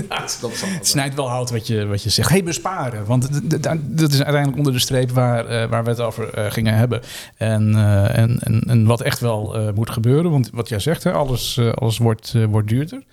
[0.09, 0.69] dat, dat zal.
[0.69, 2.29] Het snijdt wel hout wat je, wat je zegt.
[2.29, 3.05] hey, besparen.
[3.05, 3.49] Want
[3.83, 7.01] dat is uiteindelijk onder de streep waar, eh, waar we het over eh, gingen hebben.
[7.37, 7.75] En,
[8.13, 10.31] en, en, en wat echt wel moet gebeuren.
[10.31, 13.03] Want wat jij zegt, hè, alles, alles wordt, wordt duurder.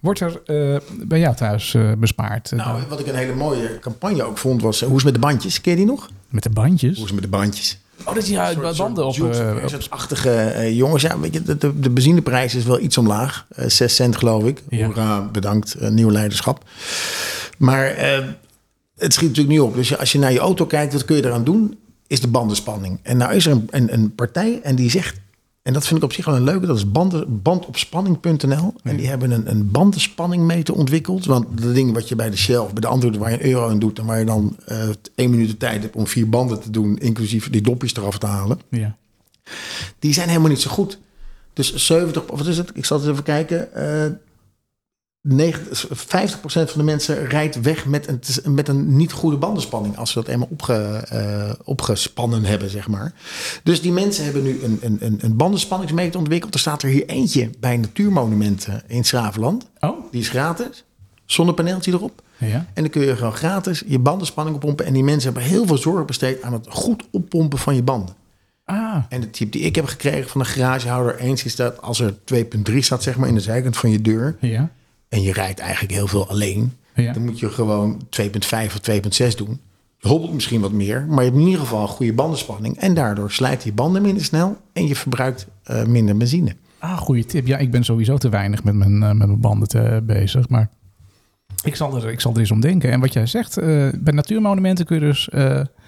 [0.00, 0.42] Wordt er
[1.06, 2.50] bij jou thuis bespaard?
[2.50, 4.82] Nou, wat ik een hele mooie campagne ook vond was...
[4.82, 5.60] eh, hoe is het met de bandjes?
[5.60, 6.08] Ken je die nog?
[6.28, 6.94] met de bandjes?
[6.96, 7.78] Hoe is het met de bandjes?
[8.04, 9.14] Oh, dat je ja, banden op...
[9.16, 11.02] eh, op- achtige eh, jongens.
[11.02, 13.46] Ja, weet je, de, de, de benzineprijs is wel iets omlaag.
[13.48, 14.62] Eh 6 cent geloof ik.
[14.68, 14.84] Ja.
[14.86, 15.74] Hoera, bedankt.
[15.74, 16.64] eh, nieuw leiderschap.
[17.58, 18.18] Maar eh,
[18.96, 19.74] het schiet natuurlijk niet op.
[19.74, 21.78] Dus als je naar je auto kijkt, wat kun je eraan doen?
[22.06, 22.98] Is de bandenspanning.
[23.02, 25.16] En nou is er een, een, een partij en die zegt...
[25.64, 26.66] En dat vind ik op zich wel een leuke.
[26.66, 28.74] Dat is banden, bandopspanning.nl.
[28.82, 31.24] En die hebben een, een bandenspanningmeter ontwikkeld.
[31.24, 33.68] Want de dingen wat je bij de Shell bij de andere waar je een euro
[33.68, 33.98] in doet...
[33.98, 36.98] en waar je dan eh één minuut de tijd hebt om vier banden te doen...
[36.98, 38.96] inclusief die dopjes eraf te halen ja.
[39.98, 40.98] die zijn helemaal niet zo goed.
[41.52, 42.70] Dus 70, of wat is het?
[42.74, 43.74] Ik zal eens even kijken.
[43.74, 44.10] eh
[45.28, 45.92] 90, 50%
[46.46, 49.96] van de mensen rijdt weg met een, met een niet goede bandenspanning.
[49.96, 50.74] Als ze dat eenmaal opge,
[51.08, 53.12] eh, opgespannen hebben, zeg maar.
[53.62, 56.54] Dus die mensen hebben nu een, een, een, bandenspanningsmeter ontwikkeld.
[56.54, 59.66] Er staat er hier eentje bij Natuurmonumenten in Schravenland.
[59.80, 60.84] Oh, Die is gratis.
[61.24, 62.22] Zonnepaneeltje erop.
[62.36, 62.66] ja.
[62.74, 64.86] En dan kun je gewoon gratis je bandenspanning oppompen.
[64.86, 68.14] En die mensen hebben heel veel zorg besteed aan het goed oppompen van je banden.
[68.64, 72.00] Ah, En de tip die ik heb gekregen van een garagehouder eens is dat als
[72.00, 74.70] er 2.3 staat zeg maar in de zijkant van je deur ja.
[75.14, 77.12] En je rijdt eigenlijk heel veel alleen, Ja.
[77.12, 79.60] dan moet je gewoon 2.5 of 2.6 doen.
[79.98, 82.94] Je hobbelt misschien wat meer, maar je hebt in ieder geval een goede bandenspanning en
[82.94, 86.56] daardoor slijt je banden minder snel en je verbruikt eh, minder benzine.
[86.78, 87.46] Ah, goede tip.
[87.46, 90.48] Ja, ik ben sowieso te weinig met mijn, eh, met mijn banden te, bezig.
[90.48, 90.70] Maar
[91.64, 92.90] ik zal, er, ik zal er eens om denken.
[92.90, 95.28] En wat jij zegt, eh, bij natuurmonumenten kun je dus...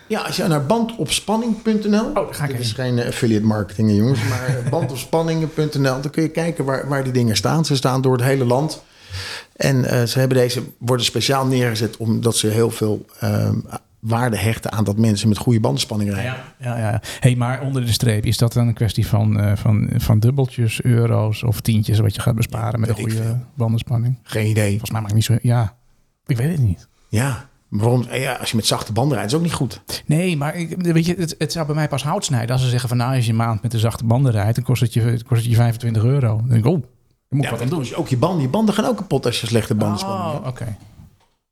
[0.09, 2.05] Ja, als je naar bandopspanning.nl.
[2.15, 4.29] Oh, ga ik Dit is geen affiliate marketing, jongens.
[4.29, 6.01] Maar bandopspanningen.nl.
[6.01, 7.65] Dan kun je kijken waar, waar die dingen staan.
[7.65, 8.83] Ze staan door het hele land.
[9.57, 13.51] En eh, ze hebben deze worden speciaal neergezet omdat ze heel veel eh,
[13.99, 16.35] waarde hechten aan dat mensen met goede bandenspanning rijden.
[16.59, 17.01] Ja, ja, ja.
[17.21, 20.83] Hey, maar onder de streep, is dat dan een kwestie van, eh, van, van dubbeltjes,
[20.83, 24.19] euro's of tientjes wat je gaat besparen met een goede bandenspanning?
[24.23, 24.71] Geen idee.
[24.71, 25.37] Volgens mij maakt niet zo.
[25.43, 25.77] Ja,
[26.27, 26.89] ik weet het niet.
[27.09, 28.07] Ja, waarom?
[28.11, 29.83] Ja, als je met zachte banden rijdt, is ook niet goed.
[30.07, 32.69] Nee, maar ik, weet je, het, het zou bij mij pas hout snijden als ze
[32.69, 34.93] zeggen van nou, als je een maand met de zachte banden rijdt, dan kost het
[34.93, 36.37] je, kost het je 25 euro.
[36.37, 36.83] Dan denk ik, oh,
[37.29, 37.79] moet Ja, wat aan doen.
[37.79, 38.43] doe je ook je banden.
[38.43, 40.47] Je banden gaan ook kapot als je slechte bandenspanning Oh, hebt.
[40.47, 40.77] oké.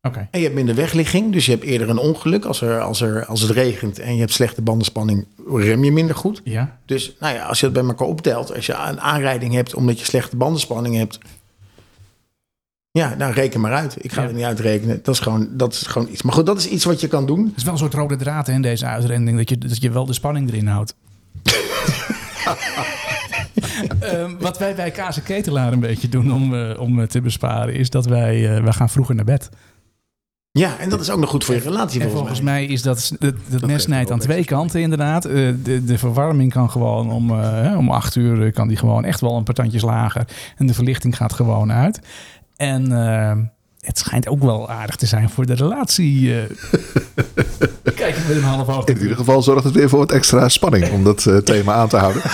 [0.03, 0.19] Oké.
[0.31, 2.45] En je hebt minder wegligging, dus je hebt eerder een ongeluk.
[2.45, 6.17] Als, er, als, er, als het regent en je hebt slechte bandenspanning, rem je minder
[6.17, 6.41] goed.
[6.45, 6.79] Ja.
[6.87, 9.99] Dus nou ja, als je het bij elkaar optelt, als je een aanrijding hebt omdat
[9.99, 11.19] je slechte bandenspanning hebt.
[12.91, 13.97] Ja, nou reken maar uit.
[14.05, 14.27] Ik ga Ja.
[14.27, 15.01] het niet uitrekenen.
[15.03, 16.23] Dat is, gewoon, dat is gewoon iets.
[16.23, 17.47] Maar goed, dat is iets wat je kan doen.
[17.47, 19.91] Het is wel een soort rode draad hè, in deze uitrending, dat je, dat je
[19.91, 20.95] wel de spanning erin houdt.
[24.01, 27.21] Ehm, wat wij bij Kaas en Ketelaar een beetje doen om, eh, om eh, te
[27.21, 29.49] besparen, is dat wij, eh, wij gaan vroeger naar bed.
[30.59, 32.53] Ja, en dat is ook nog goed voor je relatie En volgens, volgens mij.
[32.55, 33.13] mij is dat,
[33.49, 35.25] dat mes snijdt aan twee kanten inderdaad.
[35.25, 35.33] Eh,
[35.63, 39.21] de, de verwarming kan gewoon om, eh, hè, om acht uur kan die gewoon echt
[39.21, 40.25] wel een paar tandjes lager.
[40.57, 42.01] En de verlichting gaat gewoon uit.
[42.57, 43.33] En eh,
[43.81, 46.35] het schijnt ook wel aardig te zijn voor de relatie.
[46.41, 46.43] eh.
[47.95, 48.85] Kijk met een half oog.
[48.85, 51.97] In ieder geval zorgt het weer voor wat extra spanning om dat thema aan te
[51.97, 52.23] houden.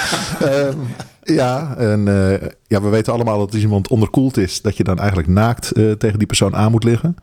[1.30, 4.98] Ja, en eh, ja, we weten allemaal dat als iemand onderkoeld is, dat je dan
[4.98, 7.16] eigenlijk naakt eh, tegen die persoon aan moet liggen.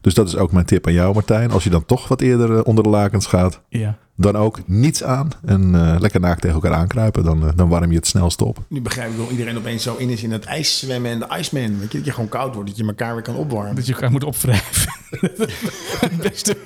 [0.00, 1.50] Dus dat is ook mijn tip aan jou, Martijn.
[1.50, 3.96] Als je dan toch wat eerder eh, onder de lakens gaat, Ja.
[4.16, 7.24] dan ook niets aan en eh, lekker naakt tegen elkaar aankruipen.
[7.24, 8.58] Dan, dan warm je het snelst op.
[8.68, 11.38] Nu begrijp ik wel iedereen opeens zo in is in het ijs zwemmen en de
[11.38, 11.78] Iceman.
[11.78, 13.74] Weet je, dat je gewoon koud wordt, dat je elkaar weer kan opwarmen.
[13.74, 14.92] Dat je elkaar moet opwrijven.
[16.00, 16.56] het beste?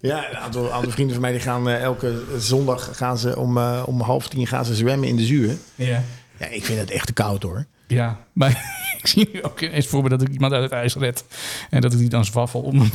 [0.00, 3.82] Ja, een aantal, aantal vrienden van mij die gaan elke zondag gaan ze om, eh,
[3.86, 5.56] om half tien gaan ze zwemmen in de zuur.
[5.74, 6.02] Ja.
[6.38, 7.66] Ja, ik vind het echt te koud hoor.
[7.86, 8.50] Ja, maar
[9.00, 11.24] ik zie nu ook eens voor me dat ik iemand uit het ijs red.
[11.70, 12.78] En dat ik die dan zwaffel om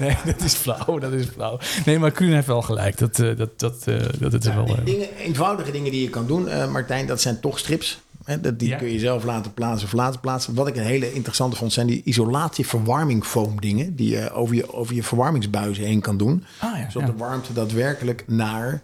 [0.00, 1.58] nee, dat is flauw, dat is flauw.
[1.84, 2.98] Nee, maar Kruun heeft wel gelijk.
[2.98, 4.66] Dat, eh, dat, dat, eh, dat het is wel...
[4.66, 8.00] eh, Dingen, eenvoudige dingen die je kan doen, Martijn, dat zijn toch strips.
[8.24, 8.76] Hè, dat, die Ja.
[8.76, 10.54] kun je zelf laten plaatsen of laten plaatsen.
[10.54, 13.96] Wat ik een hele interessante vond, zijn die isolatie-verwarming foam dingen.
[13.96, 16.44] Die je over je, over je verwarmingsbuizen heen kan doen.
[16.58, 17.14] Ah, ja, zodat ja.
[17.14, 18.82] de warmte daadwerkelijk naar,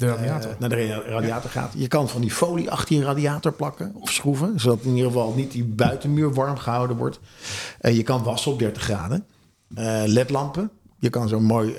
[0.00, 0.50] de radiator.
[0.50, 1.72] eh, naar de ra- radiator gaat.
[1.76, 4.60] Je kan van die folie achter je radiator plakken of schroeven.
[4.60, 7.20] Zodat in ieder geval niet die buitenmuur warm gehouden wordt.
[7.80, 9.24] Eh, je kan wassen op 30 graden.
[9.74, 10.70] Eh, LED-lampen.
[10.98, 11.74] Je kan zo'n mooi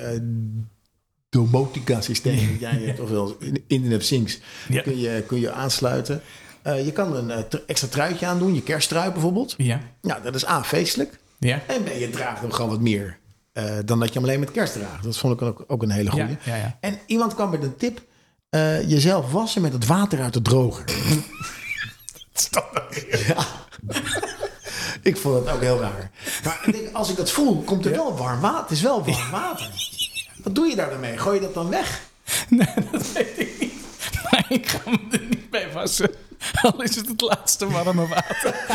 [1.30, 2.48] domotica systeem.
[2.52, 4.40] dat jij hebt, ofwel in- internet sinks.
[4.68, 4.82] Ja.
[4.82, 6.22] Kun, je, kun je aansluiten.
[6.64, 8.54] Je kan een tr- extra truitje aandoen.
[8.54, 9.54] Je kersttrui bijvoorbeeld.
[9.58, 9.80] ja.
[10.02, 11.20] Nou, dat is A, feestelijk.
[11.40, 11.60] Ja.
[11.68, 13.18] En B, je draagt hem gewoon wat meer.
[13.86, 15.04] dan dat je hem alleen met kerst draagt.
[15.04, 16.28] Dat vond ik ook, ook een hele goede.
[16.46, 16.78] Ja, ja, ja.
[16.82, 18.02] En iemand kwam met een tip.
[18.52, 20.84] Eh, jezelf wassen met het water uit de droger.
[23.28, 23.46] ja.
[25.02, 26.12] ik vond het ook heel raar.
[26.44, 28.62] Maar ik denk, als ik dat voel, komt er wel warm water.
[28.62, 29.70] Het is wel warm water.
[30.44, 31.18] Wat doe je daar dan mee?
[31.18, 32.02] Gooi je dat dan weg?
[32.50, 33.74] Nee, dat weet ik niet.
[34.24, 36.10] Maar ik ga me er niet mee wassen.
[36.62, 38.66] Al is het het laatste warme water.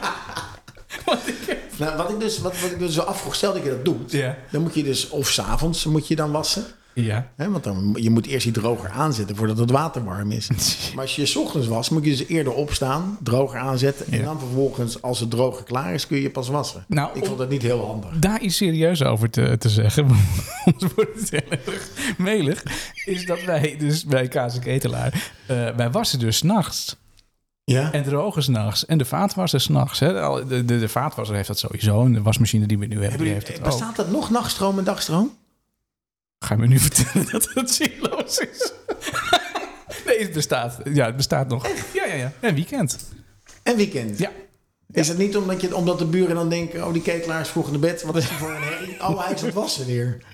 [1.04, 1.65] Want ik heb...
[1.78, 4.12] Nou, wat ik dus, wat, wat ik dus zo afvroeg, stel dat je dat doet.
[4.12, 4.36] Ja.
[4.50, 6.64] Dan moet je dus, of s'avonds moet je dan wassen.
[7.02, 7.30] Ja.
[7.36, 10.48] Hè, want dan, je moet eerst die droger aanzetten voordat het water warm is.
[10.94, 14.06] Maar als je je 's ochtends was, moet je dus eerder opstaan, droger aanzetten.
[14.12, 16.84] En dan vervolgens, als het droger klaar is, kun je pas wassen.
[16.88, 18.10] Nou, ik vond dat niet heel handig.
[18.18, 20.06] Daar iets serieus over te, te zeggen,
[20.64, 22.62] anders wordt het heel erg melig,
[23.04, 26.96] is dat wij dus bij Kaas Ketelaar, eh, wij wassen dus s'nachts
[27.72, 27.92] Ja?
[27.92, 29.98] en drogen s'nachts en de vaatwasser s'nachts.
[29.98, 33.32] De, de, de vaatwasser heeft dat sowieso en de wasmachine die we nu hebben, die
[33.32, 33.64] heeft het ook.
[33.64, 35.36] Bestaat dat nog nachtstroom en dagstroom?
[36.38, 38.72] Ga je me nu vertellen dat het zinloos is?
[40.06, 40.78] nee, het bestaat.
[40.84, 41.66] Ja, het bestaat nog.
[41.94, 42.32] Ja, ja, ja.
[42.40, 42.98] En weekend.
[43.62, 44.18] En weekend?
[44.18, 44.30] Ja.
[44.92, 46.86] Is het niet omdat, je, omdat de buren dan denken...
[46.86, 48.02] oh, die ketelaar is vroeg naar bed.
[48.02, 49.00] Wat is er voor een herrie?
[49.00, 50.18] Oh, hij is aan het wassen weer.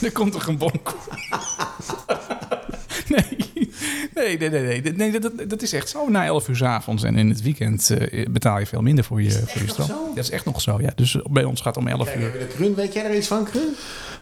[0.00, 0.94] Er komt toch een bonk.
[3.08, 3.46] nee.
[4.26, 4.92] Nee, nee, nee, nee.
[4.92, 6.08] nee dat, dat is echt zo.
[6.08, 9.22] Na 11 uur 's avonds en in het weekend eh, betaal je veel minder voor
[9.22, 9.88] je, voor je stroom.
[10.14, 10.92] Dat is echt nog zo, ja.
[10.94, 12.18] Dus bij ons gaat om 11 Kijk,
[12.58, 12.74] uur.
[12.74, 13.74] Weet jij er iets van, Kruun?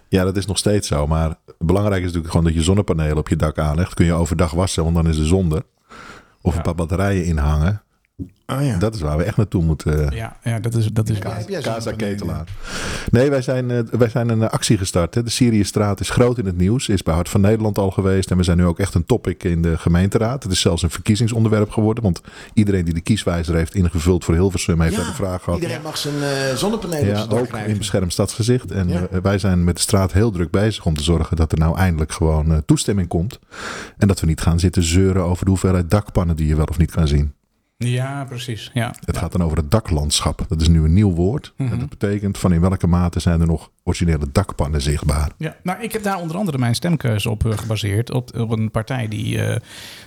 [0.09, 1.07] Ja, dat is nog steeds zo.
[1.07, 3.95] Maar belangrijk is natuurlijk gewoon dat je zonnepanelen op je dak aanlegt.
[3.95, 5.63] Kun je overdag wassen, want dan is de zon er.
[6.43, 6.57] Of Ja.
[6.59, 7.83] een paar batterijen inhangen.
[8.47, 8.77] Oh ja.
[8.79, 10.15] Dat is waar we echt naartoe moeten.
[10.15, 11.93] Ja, ja, dat is, dat is Ja, Casa?
[11.93, 12.45] Ketelaar.
[13.11, 15.15] Nee, wij zijn, eh, wij zijn een eh, actie gestart.
[15.15, 15.23] Hè.
[15.23, 16.89] De Syriëstraat is groot in het nieuws.
[16.89, 18.31] Is bij Hart van Nederland al geweest.
[18.31, 20.43] En we zijn nu ook echt een topic in de gemeenteraad.
[20.43, 22.03] Het is zelfs een verkiezingsonderwerp geworden.
[22.05, 22.21] Want
[22.53, 25.61] iedereen die de kieswijzer heeft ingevuld voor Hilversum heeft daar de vraag gehad.
[25.61, 27.71] iedereen mag zijn eh, zonnepanelen op Ja, zijn dak ook krijgen.
[27.71, 28.71] in beschermd stadsgezicht.
[28.71, 29.07] En Ja.
[29.11, 31.77] eh, wij zijn met de straat heel druk bezig om te zorgen dat er nou
[31.77, 33.39] eindelijk gewoon eh, toestemming komt.
[33.99, 36.79] En dat we niet gaan zitten zeuren over de hoeveelheid dakpannen die je wel of
[36.79, 37.33] niet kan zien.
[37.77, 38.71] Ja, precies.
[38.75, 38.95] Ja.
[39.05, 40.45] Het gaat dan over het daklandschap.
[40.49, 41.53] Dat is nu een nieuw woord.
[41.57, 41.73] Mhm.
[41.73, 45.31] En dat betekent van in welke mate zijn er nog originele dakpannen zichtbaar.
[45.37, 48.11] Ja, nou, ik heb daar onder andere mijn stemkeuze op eh, gebaseerd.
[48.11, 49.61] Op, op een partij die, eh,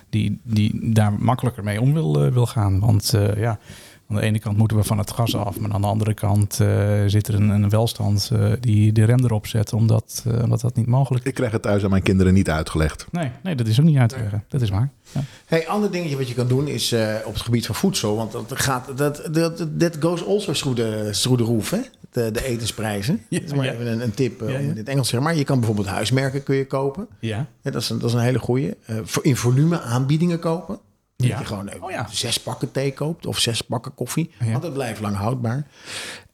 [0.09, 2.80] die, die daar makkelijker mee om wil, eh, wil gaan.
[2.80, 3.59] Want ja,
[4.08, 5.60] aan de ene kant moeten we van het gas af.
[5.60, 9.24] Maar aan de andere kant eh, zit er een, een welstand eh, die de rem
[9.24, 9.74] erop zet.
[9.74, 11.30] Omdat, eh, omdat dat niet mogelijk is.
[11.30, 13.05] Ik krijg het thuis aan mijn kinderen niet uitgelegd.
[13.12, 14.43] Nee, nee, dat is ook niet uit te leggen.
[14.47, 14.91] Dat is waar.
[15.12, 15.22] Ja.
[15.45, 18.16] Hey, ander dingetje wat je kan doen is eh, op het gebied van voedsel.
[18.16, 21.80] Want dat gaat, dat, dat, that goes also through the, through the roof, hè?
[22.12, 23.22] De, de etensprijzen.
[23.30, 23.72] Ja, dat is maar ja.
[23.72, 25.30] even een, een tip eh, Ja, om in het Engels te zeggen.
[25.30, 27.08] Maar je kan bijvoorbeeld huismerken kun je kopen.
[27.20, 27.47] Ja.
[27.62, 28.78] Ja, dat, is een, dat is een hele goede.
[29.03, 30.80] voor in volume aanbiedingen kopen.
[31.18, 31.39] Dat Ja.
[31.39, 32.07] je gewoon eh, Oh ja.
[32.11, 34.32] zes pakken thee koopt of zes pakken koffie.
[34.39, 34.51] Ja.
[34.51, 35.68] Want het blijft lang houdbaar.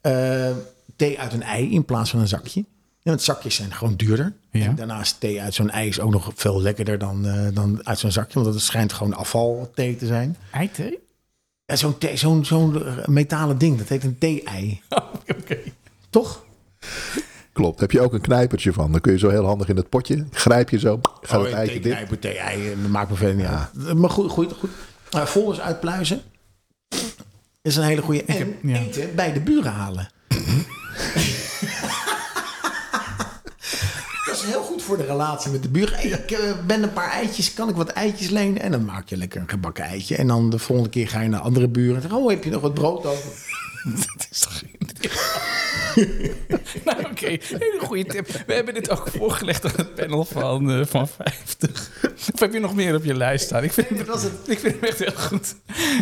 [0.01, 0.49] Eh,
[0.95, 2.59] thee uit een ei in plaats van een zakje.
[2.99, 4.33] Ja, want zakjes zijn gewoon duurder.
[4.51, 4.65] Ja.
[4.65, 7.99] En daarnaast thee uit zo'n ei is ook nog veel lekkerder dan, eh, dan uit
[7.99, 8.41] zo'n zakje.
[8.41, 10.37] Want het schijnt gewoon afval thee te zijn.
[10.51, 10.99] Eithee?
[11.65, 14.81] En zo'n zo'n zo'n metalen ding, dat heet een thee-ei.
[15.39, 15.57] Oké.
[16.09, 16.45] Toch?
[17.63, 17.79] Klopt.
[17.79, 18.91] Heb je ook een knijpertje van?
[18.91, 20.25] Dan kun je zo heel handig in het potje.
[20.31, 20.99] Grijp je zo.
[21.21, 21.83] Gaat Oh, het eitje dit.
[21.83, 23.93] thee-knijper, thee-ei, eh, dat maakt me verder niet uit.
[23.97, 24.69] Maar goed, goed, goed.
[25.15, 26.21] Uh, folders uitpluizen.
[27.61, 28.23] Is een hele goede.
[28.23, 28.77] En heb- ja.
[28.77, 30.09] eten bij de buren halen.
[34.25, 36.05] dat is heel goed voor de relatie met de buren.
[36.05, 38.61] Ik eh, ben een paar eitjes, kan ik wat eitjes lenen?
[38.61, 40.15] En dan maak je lekker een gebakken eitje.
[40.15, 41.95] En dan de volgende keer ga je naar andere buren.
[41.95, 43.31] En zeg, oh, heb je nog wat brood over?
[44.15, 44.77] Dat is toch geen...
[46.85, 47.27] nou, oké.
[47.27, 48.27] Hele goede tip.
[48.45, 51.91] We hebben dit ook voorgelegd aan het panel van, eh, van 50.
[52.33, 53.63] Of heb je nog meer op je lijst staan?
[53.63, 54.33] Ik vind, Nee, dat was het.
[54.45, 55.55] ik vind hem echt heel goed.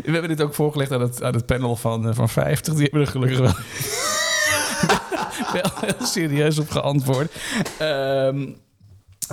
[0.06, 2.74] We hebben dit ook voorgelegd aan het, aan het panel van, eh, van 50.
[2.74, 3.54] Die hebben er gelukkig wel,
[5.62, 7.32] wel heel serieus op geantwoord.
[7.78, 8.48] Ehm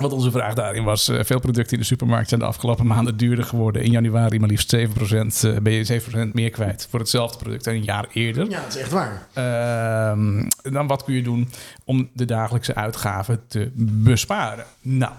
[0.01, 3.17] wat onze vraag daarin was, eh, veel producten in de supermarkt zijn de afgelopen maanden
[3.17, 3.83] duurder geworden.
[3.83, 7.73] In januari maar liefst 7%, eh, ben je 7% meer kwijt voor hetzelfde product dan
[7.73, 8.49] een jaar eerder.
[8.49, 9.27] Ja, dat is echt waar.
[9.33, 11.49] Ehm, dan wat kun je doen
[11.85, 14.65] om de dagelijkse uitgaven te besparen?
[14.81, 15.13] Nou,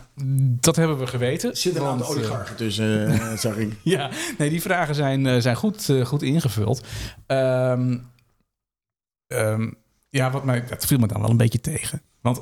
[0.61, 1.51] dat hebben we geweten.
[1.51, 3.73] Er zitten een want, aantal eh, oligarchen tussen, zag ik.
[3.95, 6.87] ja, nee, die vragen zijn, zijn goed, goed ingevuld.
[7.27, 7.99] Ehm,
[9.27, 9.71] ehm,
[10.11, 12.03] ja, wat mij, dat viel me dan wel een beetje tegen.
[12.21, 12.41] Want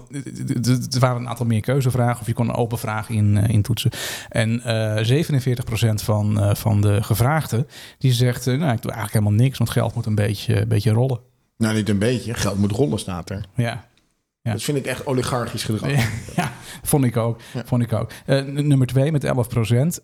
[0.95, 3.91] er waren een aantal meer keuzevragen, of je kon een open vraag in, eh, intoetsen.
[4.29, 7.67] En eh 47% van, eh, van de gevraagden
[7.99, 10.91] die zegt: eh, Nou, ik doe eigenlijk helemaal niks, want geld moet een beetje, beetje
[10.91, 11.21] rollen.
[11.57, 12.35] Nou, niet een beetje.
[12.35, 13.45] Geld moet rollen, staat er.
[13.55, 13.87] Ja,
[14.43, 14.53] Ja.
[14.53, 15.91] Dat vind ik echt oligarchisch gedrag.
[15.91, 16.09] Ja,
[16.43, 16.53] ja,
[16.83, 17.41] vond ik ook.
[17.55, 17.63] Ja.
[17.67, 18.11] Vond ik ook.
[18.27, 20.01] Eh, nummer twee met 11 procent.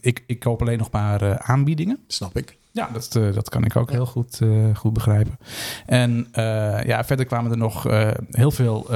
[0.00, 1.98] ik, ik koop alleen nog maar eh, aanbiedingen.
[2.06, 2.58] Snap ik.
[2.72, 5.38] Ja, dat, eh, dat kan ik ook heel goed, eh, goed begrijpen.
[5.86, 7.82] En eh, ja, verder kwamen er nog
[8.30, 8.86] heel veel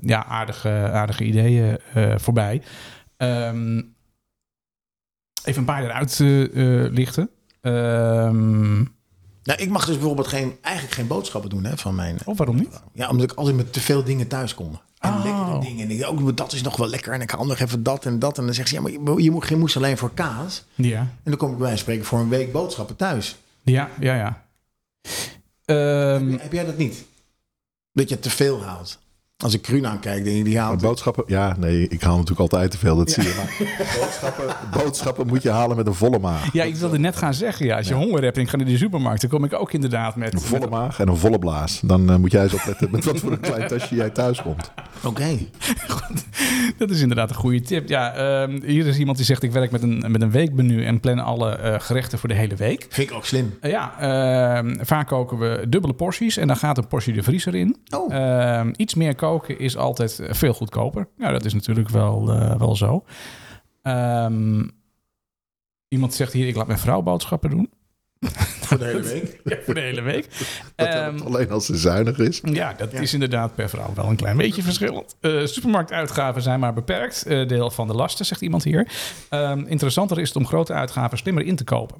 [0.00, 1.78] ja, aardige, aardige ideeën
[2.16, 2.62] voorbij.
[3.16, 3.82] Ehm,
[5.44, 6.18] even een paar eruit
[6.92, 7.30] lichten.
[7.60, 8.84] Ehm,
[9.44, 12.18] Nou, ik mag dus bijvoorbeeld geen, eigenlijk geen boodschappen doen hè, van mijn...
[12.24, 12.80] of waarom niet?
[12.92, 14.80] Ja, omdat ik altijd met te veel dingen thuis kom.
[14.98, 15.24] En Oh.
[15.24, 15.84] lekkere dingen.
[15.84, 17.12] En ik denk, ook maar dat is nog wel lekker.
[17.12, 18.38] En ik haal nog even dat en dat.
[18.38, 20.64] En dan zegt ze, ja, maar je, je, moet, je moest alleen voor kaas.
[20.74, 23.36] Ja, En dan kom ik bij spreken voor een week boodschappen thuis.
[23.62, 24.14] ja, ja.
[24.14, 24.42] ja.
[25.64, 27.04] Ehm, Heb jij dat niet?
[27.92, 28.98] Dat je te veel haalt.
[29.42, 30.80] Als ik Kruun aankijk, denk ik, die Maar haalt...
[30.80, 33.34] boodschappen, ja, nee, ik haal natuurlijk altijd te veel, dat zie je.
[33.36, 33.68] Maar
[34.00, 36.52] boodschappen, boodschappen moet je halen met een volle maag.
[36.52, 38.66] Ja, ik wilde net gaan zeggen, ja, als je honger hebt en ik ga naar
[38.66, 40.32] de supermarkt, dan kom ik ook inderdaad met...
[40.32, 41.80] Een volle met- maag en een volle blaas.
[41.84, 44.72] Dan eh, moet jij eens opletten met wat voor een klein tasje jij thuis komt.
[45.04, 45.38] Oké.
[46.78, 47.88] dat is inderdaad een goede tip.
[47.88, 51.00] Ja, ehm, hier is iemand die zegt, ik werk met een, met een weekmenu en
[51.00, 52.86] plan alle eh, gerechten voor de hele week.
[52.88, 53.54] Vind ik ook slim.
[53.60, 57.54] Eh, ja, ehm, vaak koken we dubbele porties en dan gaat een portie de vriezer
[57.54, 57.76] in.
[57.96, 58.14] Oh.
[58.14, 61.08] Ehm, iets meer koken is altijd eh, veel goedkoper.
[61.18, 63.04] Ja, dat is natuurlijk wel, eh, wel zo.
[63.82, 64.68] Ehm,
[65.88, 67.70] iemand zegt hier, ik laat mijn vrouw boodschappen doen.
[68.62, 69.40] Voor de hele week.
[69.44, 70.28] Ja, voor de hele week.
[70.76, 72.40] Dat Ehm, alleen als ze zuinig is.
[72.44, 73.00] Ja, dat Ja.
[73.00, 75.16] is inderdaad per vrouw wel een klein beetje verschillend.
[75.20, 77.24] Eh, supermarktuitgaven zijn maar beperkt.
[77.28, 78.88] deel van de lasten, zegt iemand hier.
[79.28, 81.96] Ehm, interessanter is het om grote uitgaven slimmer in te kopen.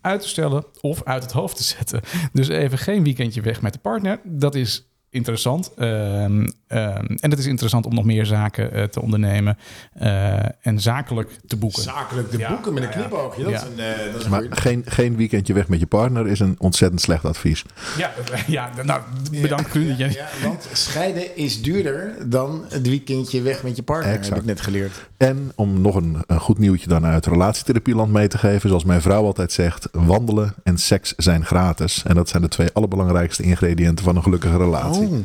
[0.00, 2.00] Uit te stellen of uit het hoofd te zetten.
[2.32, 4.20] Dus even geen weekendje weg met de partner.
[4.24, 5.70] Dat is interessant.
[5.76, 9.56] Ehm, ehm, en het is interessant om nog meer zaken eh, te ondernemen.
[9.94, 11.82] eh, en zakelijk te boeken.
[11.82, 12.94] Zakelijk de Ja, boeken met een ja.
[12.94, 13.42] knipoogje.
[13.42, 13.56] Dat Ja.
[13.58, 16.54] is een, eh, dat is Maar geen, geen weekendje weg met je partner is een
[16.58, 17.64] ontzettend slecht advies.
[17.98, 19.00] ja, dat- ja, nou,
[19.30, 19.74] bedankt.
[19.74, 24.28] Dat Ja, want scheiden is duurder dan het weekendje weg met je partner, Exact.
[24.28, 25.08] heb ik net geleerd.
[25.16, 28.68] En om nog een, een goed nieuwtje dan uit relatietherapieland mee te geven.
[28.68, 32.02] Zoals mijn vrouw altijd zegt, wandelen en seks zijn gratis.
[32.06, 34.97] En dat zijn de twee allerbelangrijkste ingrediënten van een gelukkige relatie.
[34.98, 35.18] Oh,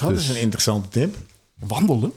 [0.00, 1.16] dat Dus- is een interessante tip.
[1.58, 2.12] Wandelen?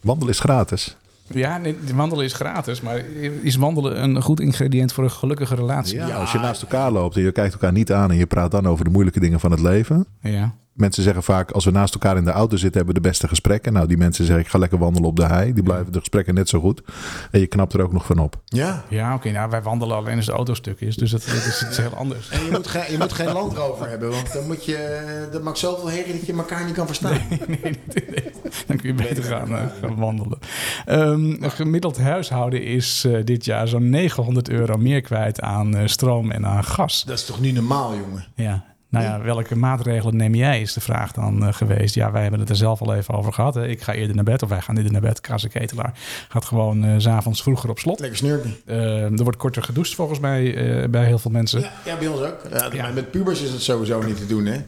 [0.00, 0.96] Wandelen is gratis.
[1.28, 2.98] Ja, nee, wandelen is gratis, maar
[3.42, 5.96] is wandelen een goed ingrediënt voor een gelukkige relatie?
[5.96, 8.50] Ja, als je naast elkaar loopt en je kijkt elkaar niet aan en je praat
[8.50, 10.06] dan over de moeilijke dingen van het leven.
[10.20, 10.54] Ja.
[10.76, 13.28] Mensen zeggen vaak, als we naast elkaar in de auto zitten, hebben we de beste
[13.28, 13.72] gesprekken.
[13.72, 15.52] Nou, die mensen zeggen, ik ga lekker wandelen op de hei.
[15.52, 16.82] Die blijven de gesprekken net zo goed.
[17.30, 18.40] En je knapt er ook nog van op.
[18.44, 18.84] Ja.
[18.88, 19.30] Ja, oké.
[19.30, 21.94] nou, wij wandelen alleen als de auto stuk is, dus dat, dat is iets heel
[21.94, 22.28] anders.
[22.28, 25.42] En je moet, geen, je moet geen land over hebben, want dan moet je, dat
[25.42, 27.20] maakt zoveel herrie dat je elkaar niet kan verstaan.
[27.46, 28.32] Nee, nee, nee.
[28.66, 30.38] Dan kun je beter gaan, eh, gaan wandelen.
[30.86, 35.86] Ehm, een gemiddeld huishouden is eh, dit jaar zo'n 900 euro meer kwijt aan eh,
[35.86, 37.04] stroom en aan gas.
[37.04, 38.26] Dat is toch niet normaal, jongen?
[38.34, 38.75] Ja.
[38.96, 41.94] Nou ja, welke maatregelen neem jij, is de vraag dan eh, geweest.
[41.94, 43.54] Ja, wij hebben het er zelf al even over gehad.
[43.54, 43.66] Hè.
[43.68, 45.20] Ik ga eerder naar bed, of wij gaan eerder naar bed.
[45.20, 45.92] Kaas en Ketelaar
[46.28, 48.00] gaat gewoon eh, s s'avonds vroeger op slot.
[48.00, 48.56] Lekker snurken.
[48.66, 51.60] Eh, er wordt korter gedoucht volgens mij bij heel veel mensen.
[51.60, 52.72] Ja, ja, bij ons ook.
[52.72, 54.58] Ja, Met pubers is het sowieso niet te doen, hè?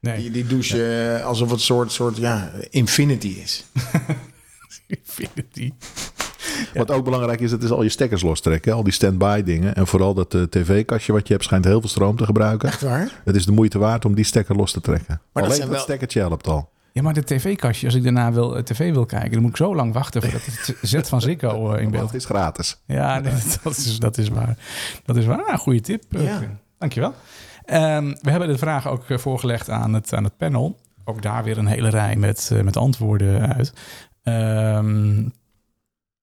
[0.00, 3.64] Nee, Die, die douchen alsof het soort, soort ja, infinity is.
[4.86, 5.72] Infinity.
[6.74, 8.72] Wat ook belangrijk is, dat is al je stekkers lostrekken.
[8.72, 9.74] Al die stand-by dingen.
[9.74, 12.68] En vooral dat eh, tv-kastje wat je hebt schijnt heel veel stroom te gebruiken.
[12.68, 13.20] Echt waar?
[13.24, 15.20] Het is de moeite waard om die stekker los te trekken.
[15.32, 16.70] dat Alleen dat wel- stekkertje helpt al.
[16.92, 19.56] Ja, maar de tv-kastje, als ik daarna wil, eh, tv wil kijken, dan moet ik
[19.56, 22.06] zo lang wachten voordat het zet van Ziggo eh, in beeld.
[22.06, 22.80] Het is gratis.
[22.86, 23.32] Ja, nee,
[23.62, 24.56] dat, is, dat is waar.
[25.04, 25.44] Dat is waar.
[25.44, 26.02] Ah, goede tip.
[26.08, 26.40] Ja.
[26.78, 27.14] Dankjewel.
[27.64, 30.78] Ehm, we hebben de vraag ook voorgelegd aan het, aan het panel.
[31.04, 33.72] ook daar weer een hele rij met, met antwoorden uit.
[34.22, 35.22] Ehm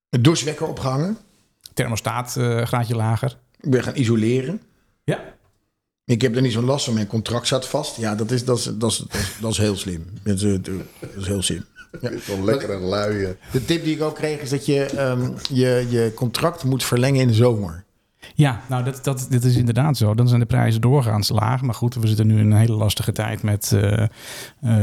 [0.10, 1.18] Een douchewekker opgehangen.
[1.74, 3.38] thermostaat eh, graadje lager.
[3.60, 4.62] Ik ben gaan isoleren.
[5.04, 5.36] Ja.
[6.06, 6.94] Ik heb er niet zo'n last van.
[6.94, 7.96] Mijn contract zat vast.
[7.98, 10.06] Ja, dat is, dat is, dat is, dat is, dat is heel slim.
[10.24, 10.64] Dat is, eh,
[11.00, 11.66] dat is heel slim.
[12.02, 12.12] Ja.
[12.20, 13.36] Zo'n lekkere luie.
[13.52, 17.22] De tip die ik ook kreeg is dat je ehm, je, je contract moet verlengen
[17.22, 17.84] in de zomer.
[18.36, 20.16] Ja, nou, dat, dat, dit is inderdaad zo.
[20.16, 21.62] Dan zijn de prijzen doorgaans laag.
[21.62, 24.10] Maar goed, we zitten nu in een hele lastige tijd met eh, eh,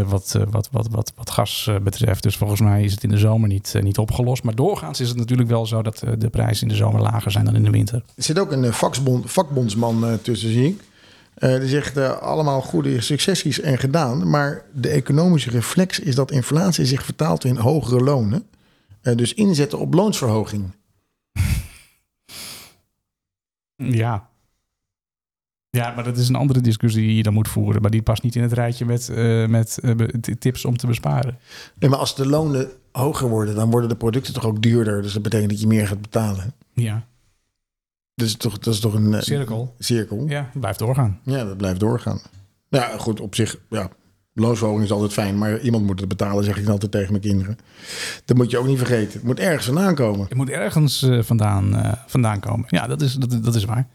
[0.06, 2.22] wat, eh, wat, wat, wat, wat gas betreft.
[2.22, 4.42] Dus volgens mij is het in de zomer niet, niet opgelost.
[4.42, 7.44] Maar doorgaans is het natuurlijk wel zo dat de prijzen in de zomer lager zijn
[7.44, 8.02] dan in de winter.
[8.14, 10.82] Er zit ook een vakbond, vakbondsman tussen, zie ik.
[11.34, 14.30] Die zegt allemaal goede successies en gedaan.
[14.30, 18.44] Maar de economische reflex is dat inflatie zich vertaalt in hogere lonen.
[19.02, 20.64] Dus inzetten op loonsverhoging.
[23.76, 24.28] Ja.
[25.70, 27.82] Ja, maar dat is een andere discussie die je dan moet voeren.
[27.82, 29.94] Maar die past niet in het rijtje met, eh, met eh,
[30.38, 31.38] tips om te besparen.
[31.78, 35.02] Nee, maar als de lonen hoger worden, dan worden de producten toch ook duurder.
[35.02, 36.54] Dus dat betekent dat je meer gaat betalen.
[36.72, 37.06] Ja,
[38.14, 39.74] Dus toch, dat is toch een eh, cirkel.
[39.78, 40.28] cirkel.
[40.28, 41.20] Ja, blijft doorgaan.
[41.22, 42.20] Ja, dat blijft doorgaan.
[42.68, 43.90] Nou Ja, goed, op zich, ja,
[44.34, 47.58] loonsverhoging is altijd fijn, maar iemand moet het betalen, zeg ik altijd tegen mijn kinderen.
[48.24, 49.12] Dat moet je ook niet vergeten.
[49.12, 50.26] Het moet ergens vandaan komen.
[50.28, 52.66] Het moet ergens eh, vandaan, eh, vandaan komen.
[52.68, 53.86] Ja, dat is, dat, dat is waar.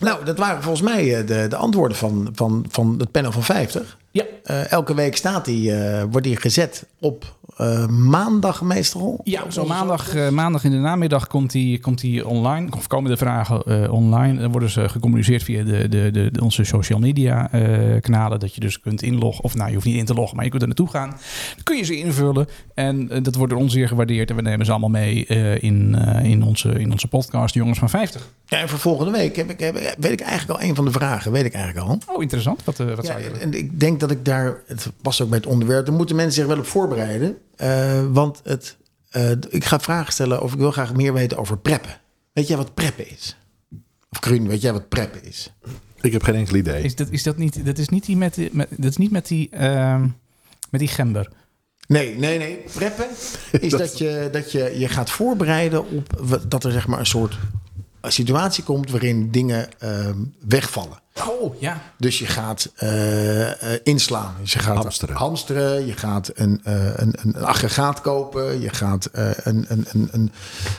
[0.00, 3.42] Nou, dat waren volgens mij eh, de, de antwoorden van, van, van het panel van
[3.42, 3.98] 50.
[4.10, 4.24] Ja.
[4.68, 5.72] Elke week staat die,
[6.10, 9.20] wordt die gezet op eh, maandag meestal.
[9.24, 12.70] Ja, zo maandag, eh, maandag in de namiddag komt die, komt die online.
[12.76, 14.40] Of komen de vragen eh, online.
[14.40, 17.48] Dan worden ze gecommuniceerd via de, de, de, de- onze social media
[18.00, 18.40] kanalen.
[18.40, 19.44] Dat je dus kunt inloggen.
[19.44, 21.08] Of nou, je hoeft niet in te loggen, maar je kunt er naartoe gaan.
[21.54, 22.46] Dan kun je ze invullen.
[22.74, 24.30] En dat wordt door ons zeer gewaardeerd.
[24.30, 25.26] En we nemen ze allemaal mee
[25.60, 28.28] in, in, onze, in onze podcast Jongens van 50.
[28.46, 30.90] Ja, en voor volgende week heb ik, heb, weet ik eigenlijk al een van de
[30.90, 31.32] vragen.
[31.32, 31.98] Weet ik eigenlijk al.
[32.14, 32.64] Oh, interessant.
[32.64, 35.38] Wat, wat Ja, zou je en ik denk dat ik daar, het past ook bij
[35.38, 37.36] het onderwerp, daar moeten mensen zich wel op voorbereiden.
[37.56, 38.76] Eh, want het,
[39.10, 42.00] eh, ik ga vragen stellen of ik wil graag meer weten over preppen.
[42.32, 43.36] Weet jij wat preppen is?
[44.10, 45.52] Of Kruun, weet jij wat preppen is?
[46.00, 46.82] Ik heb geen enkel idee.
[46.82, 49.10] Is dat, is dat niet, dat is niet die met, die- met, dat is niet
[49.10, 50.02] met die, ehm,
[50.70, 51.28] met die gember.
[51.88, 52.64] Nee, nee, nee.
[52.74, 53.06] Preppen
[53.60, 57.38] is dat, je, dat je je gaat voorbereiden op dat er zeg maar een soort
[58.02, 60.98] situatie komt waarin dingen ehm, wegvallen.
[61.28, 61.82] Oh, ja.
[61.98, 64.34] Dus je gaat eh, eh, inslaan.
[64.40, 65.16] Dus je gaat Hamsteren.
[65.16, 65.86] hamsteren.
[65.86, 68.60] Je gaat een, eh, een, een, een aggregaat kopen.
[68.60, 70.32] Je gaat eh, een, een, een, een,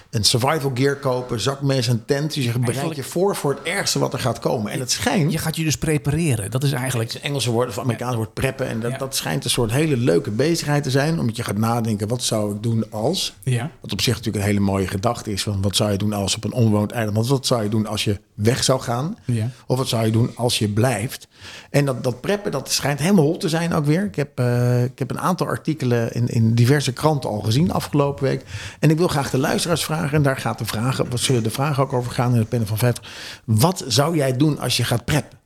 [0.10, 1.40] een survival gear kopen.
[1.40, 2.34] Zakmes, een tent.
[2.34, 4.72] Dus je bereidt je voor voor het ergste wat er gaat komen.
[4.72, 5.32] En het schijnt...
[5.32, 6.52] Je gaat je dus prepareren.
[6.52, 7.14] Dat is eigenlijk...
[7.14, 8.68] Het Engelse woord of Amerikaans woord preppen.
[8.68, 8.98] En dat, Ja.
[8.98, 11.20] dat schijnt een soort hele leuke bezigheid te zijn.
[11.20, 13.36] Omdat je gaat nadenken, wat zou ik doen als...
[13.44, 13.72] Ja.
[13.82, 15.44] Wat op zich natuurlijk een hele mooie gedachte is.
[15.44, 17.28] Van wat zou je doen als op een onbewoond eiland?
[17.28, 19.18] Wat zou je doen als je weg zou gaan?
[19.26, 19.50] Ja.
[19.66, 21.28] Of wat zou je doen als je blijft?
[21.70, 24.04] En dat, dat preppen, dat schijnt helemaal hot te zijn ook weer.
[24.04, 28.24] Ik heb, eh, ik heb een aantal artikelen in, in diverse kranten al gezien afgelopen
[28.24, 28.44] week.
[28.80, 30.18] En ik wil graag de luisteraars vragen.
[30.18, 32.66] En daar gaat de vraag, wat zullen de vragen ook over gaan in het panel
[32.66, 33.42] van 50.
[33.46, 35.40] Wat zou jij doen als je gaat preppen?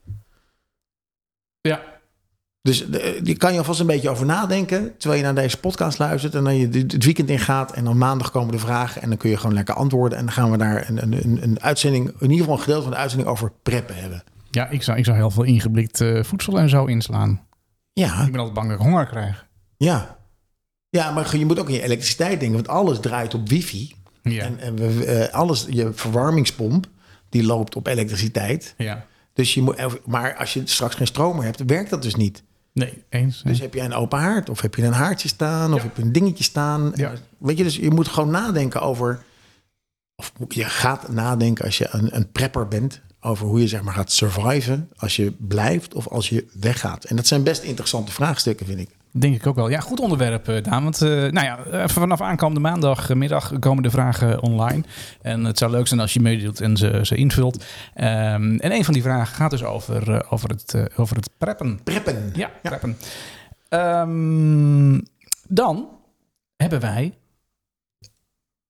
[1.62, 1.82] Ja.
[2.62, 4.98] Dus eh, die kan je alvast een beetje over nadenken.
[4.98, 6.36] Terwijl je naar deze podcast luistert.
[6.36, 7.72] En dan je het weekend ingaat.
[7.72, 9.02] En dan maandag komen de vragen.
[9.02, 10.18] En dan kun je gewoon lekker antwoorden.
[10.18, 12.08] En dan gaan we daar een, een, een, een uitzending.
[12.08, 14.24] In ieder geval een gedeelte van de uitzending over preppen hebben.
[14.52, 17.46] Ja, ik zou, ik zou heel veel ingeblikt eh, voedsel en zo inslaan.
[17.94, 19.48] Ja, Ik ben altijd bang dat ik honger krijg.
[19.78, 20.20] ja.
[20.90, 22.54] Ja, maar je moet ook in je elektriciteit denken.
[22.58, 23.96] Want alles draait op wifi.
[24.22, 24.44] Ja.
[24.44, 26.88] En, en we, eh, alles, je verwarmingspomp,
[27.30, 28.74] die loopt op elektriciteit.
[28.78, 29.06] ja.
[29.34, 32.44] Dus je moet, maar als je straks geen stroom meer hebt, werkt dat dus niet.
[32.74, 33.42] Nee, eens.
[33.44, 35.84] Dus heb je een open haard, of heb je een haartje staan, of Ja.
[35.86, 36.92] heb je een dingetje staan.
[36.96, 37.14] Ja.
[37.38, 39.24] Weet je, dus je moet gewoon nadenken over,
[40.16, 43.94] of je gaat nadenken als je een, een prepper bent, over hoe je zeg maar
[43.94, 47.04] gaat surviven als je blijft of als je weggaat.
[47.04, 48.90] En dat zijn best interessante vraagstukken, vind ik.
[49.14, 49.70] Denk ik ook wel.
[49.70, 50.84] Ja, goed onderwerp, eh, Daan.
[50.84, 54.84] Want eh, nou ja, eh, vanaf aankomende maandagmiddag komen de vragen online.
[55.22, 57.64] En het zou leuk zijn als je meedoet en ze, ze invult.
[57.94, 61.80] Ehm, en een van die vragen gaat dus over, over, het, over het preppen.
[61.84, 62.32] Preppen.
[62.34, 62.98] Ja, preppen.
[63.70, 65.00] Ehm,
[65.48, 65.88] dan
[66.56, 67.14] hebben wij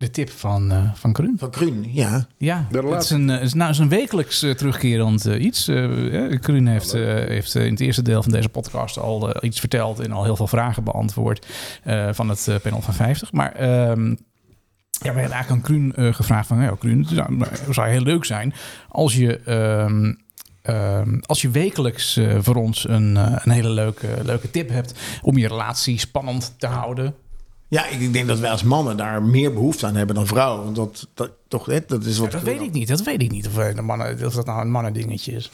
[0.02, 1.36] de tip van, eh van Kruun.
[1.38, 2.28] Van Kruun, ja.
[2.38, 3.16] Ja, De het is laatste.
[3.16, 5.68] een, eh, is, nou, is een wekelijks eh, terugkerend eh, iets.
[5.68, 9.99] Uh, Kruun heeft, eh, heeft in het eerste deel van deze podcast al iets verteld
[9.99, 11.45] en al heel veel vragen beantwoord
[11.84, 13.32] eh, van het eh, panel van 50.
[13.32, 14.16] Maar ehm, ja,
[15.14, 18.02] we hebben eigenlijk aan Kruun eh, gevraagd van, ja, Kruun, het zou, het zou heel
[18.02, 18.54] leuk zijn
[18.89, 20.14] als je, ehm,
[20.62, 24.99] ehm, als je wekelijks eh, voor ons een, eh, een hele leuke, leuke tip hebt
[25.22, 27.14] om je relatie spannend te houden.
[27.72, 30.64] Ja, ik ik denk dat wij als mannen daar meer behoefte aan hebben dan vrouwen.
[30.64, 32.88] Want dat, dat, toch, hè, dat is Ja, wat dat weet ik niet.
[32.88, 35.52] Dat weet ik niet of, eh, de mannen, of dat nou een mannendingetje is.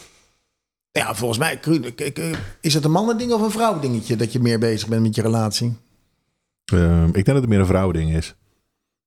[0.91, 4.59] Ja, volgens mij ik- ik- is het een mannending of een vrouwendingetje dat je meer
[4.59, 5.75] bezig bent met je relatie?
[6.65, 8.35] Ehm, ik denk dat het meer een vrouwding is.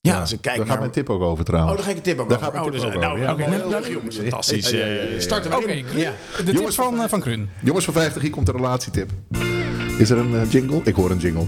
[0.00, 0.72] Ja, als ik kijk Daar naar...
[0.74, 1.74] gaat mijn tip ook over Oh, trouwens.
[1.76, 2.50] daar ga ik een tip ook Daar over.
[2.52, 3.34] gaat Oh, tip dus, ook nou, ja.
[3.36, 4.70] nou, nou, jongens, fantastisch.
[4.70, 5.08] Ja, ja, ja, ja, ja.
[5.08, 5.72] Eh, Starten we Oké.
[5.72, 6.12] Ja.
[6.36, 7.48] de tip Jongens, van, eh, van Kruun.
[7.62, 9.10] Jongens van 50, hier komt de relatietip.
[10.00, 10.80] Is er een eh, jingle?
[10.84, 11.44] Ik hoor een jingle.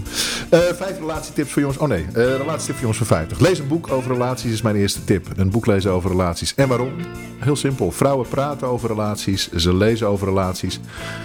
[0.49, 1.79] Eh, vijf relatietips voor jongens.
[1.79, 3.39] Oh nee, eh relatietip voor jongens van 50.
[3.39, 5.27] Lees een boek over relaties is mijn eerste tip.
[5.35, 6.55] Een boek lezen over relaties.
[6.55, 6.91] En waarom?
[7.39, 7.91] Heel simpel.
[7.91, 9.51] Vrouwen praten over relaties.
[9.51, 10.79] Ze lezen over relaties.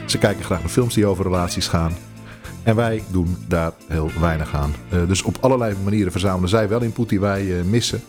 [0.06, 1.92] Ze kijken graag naar films die over relaties gaan.
[2.62, 4.74] En wij doen daar heel weinig aan.
[5.06, 8.02] Dus op allerlei manieren verzamelen zij wel input die wij missen.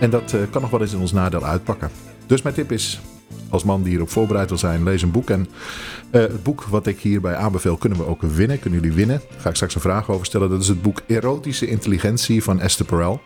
[0.00, 1.90] En dat kan nog wel eens in ons nadeel uitpakken.
[2.26, 3.00] Dus mijn tip is,
[3.50, 5.30] als man die hierop voorbereid wil zijn, lees een boek.
[5.30, 5.48] En
[6.10, 8.58] eh, het boek wat ik hierbij aanbeveel, kunnen we ook winnen.
[8.58, 9.20] Kunnen jullie winnen?
[9.30, 10.50] Daar ga ik straks een vraag over stellen.
[10.50, 13.20] Dat is het boek Erotische Intelligentie van Esther Perel.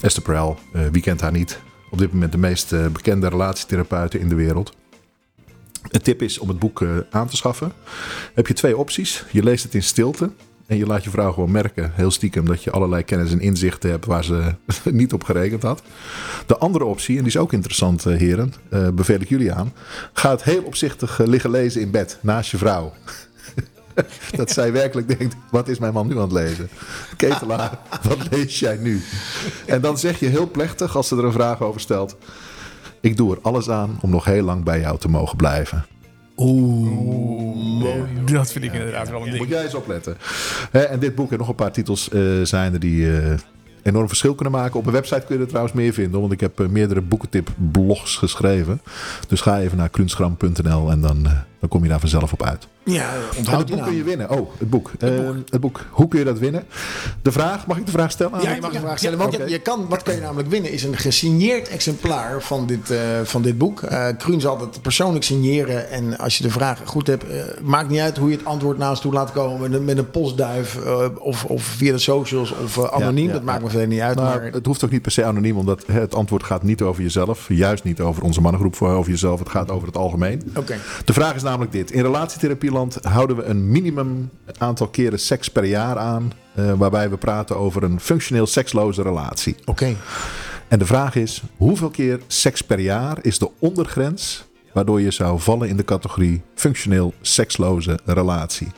[0.00, 1.60] Esther Perel, eh, wie kent haar niet?
[1.90, 4.76] Op dit moment de meest eh, bekende relatietherapeuten in de wereld.
[5.88, 7.72] Een tip is om het boek aan te schaffen.
[8.34, 9.24] Heb je twee opties.
[9.30, 10.30] Je leest het in stilte.
[10.68, 13.90] En je laat je vrouw gewoon merken, heel stiekem, dat je allerlei kennis en inzichten
[13.90, 14.54] hebt waar ze
[14.84, 15.82] niet op gerekend had.
[16.46, 19.72] De andere optie, en die is ook interessant, eh, heren, eh, beveel ik jullie aan.
[20.12, 22.92] Ga het heel opzichtig eh, liggen lezen in bed, naast je vrouw.
[24.36, 26.68] dat zij werkelijk denkt, wat is mijn man nu aan het lezen?
[27.16, 29.02] Ketelaar, wat lees jij nu?
[29.66, 32.16] En dan zeg je heel plechtig, als ze er een vraag over stelt.
[33.00, 35.86] Ik doe er alles aan om nog heel lang bij jou te mogen blijven.
[38.32, 39.48] Dat vind ik inderdaad wel een Moet ding.
[39.50, 40.16] jij eens opletten.
[40.70, 43.34] Hè, en dit boek en nog een paar titels eh, zijn er die eh,
[43.82, 44.76] enorm verschil kunnen maken.
[44.76, 46.20] Op mijn website kun je er trouwens meer vinden.
[46.20, 48.80] Want ik heb eh, meerdere boekentip blogs geschreven.
[49.28, 52.66] Dus ga even naar kunstgram.nl en dan, eh, dan kom je daar vanzelf op uit.
[52.84, 54.30] Ja, En onthoud het boek kun je winnen.
[54.30, 54.90] Oh, het boek.
[54.98, 55.34] Het boek.
[55.50, 55.80] het boek.
[55.90, 56.64] Hoe kun je dat winnen?
[57.22, 58.42] De vraag, mag ik de vraag stellen?
[58.42, 59.18] Ja, je mag een vraag stellen.
[59.18, 60.72] Want je, je kan, wat kan je namelijk winnen?
[60.72, 63.82] Is een gesigneerd exemplaar van dit, eh, van dit boek.
[63.82, 65.90] Eh Kruun zal het persoonlijk signeren.
[65.90, 68.78] En als je de vraag goed hebt, eh, maakt niet uit hoe je het antwoord
[68.78, 69.60] naast toe laat komen.
[69.60, 73.24] Met een, met een postduif eh, of, of via de socials of eh, anoniem.
[73.24, 74.16] Ja, ja, dat maakt me verder niet uit.
[74.16, 76.82] Maar maar het hoeft ook niet per se anoniem, omdat hè, het antwoord gaat niet
[76.82, 77.46] over jezelf.
[77.48, 79.38] Juist niet over onze mannengroep, over jezelf.
[79.38, 80.52] Het gaat over het algemeen.
[80.56, 80.76] Oké.
[81.04, 81.90] De vraag is namelijk dit.
[81.90, 86.32] In relatietherapieland houden we een minimum aantal keren seks per jaar aan.
[86.54, 89.56] eh, waarbij we praten over een functioneel seksloze relatie.
[89.64, 89.96] Oké.
[90.68, 94.44] En de vraag is, hoeveel keer seks per jaar is de ondergrens...
[94.72, 98.68] waardoor je zou vallen in de categorie functioneel seksloze relatie?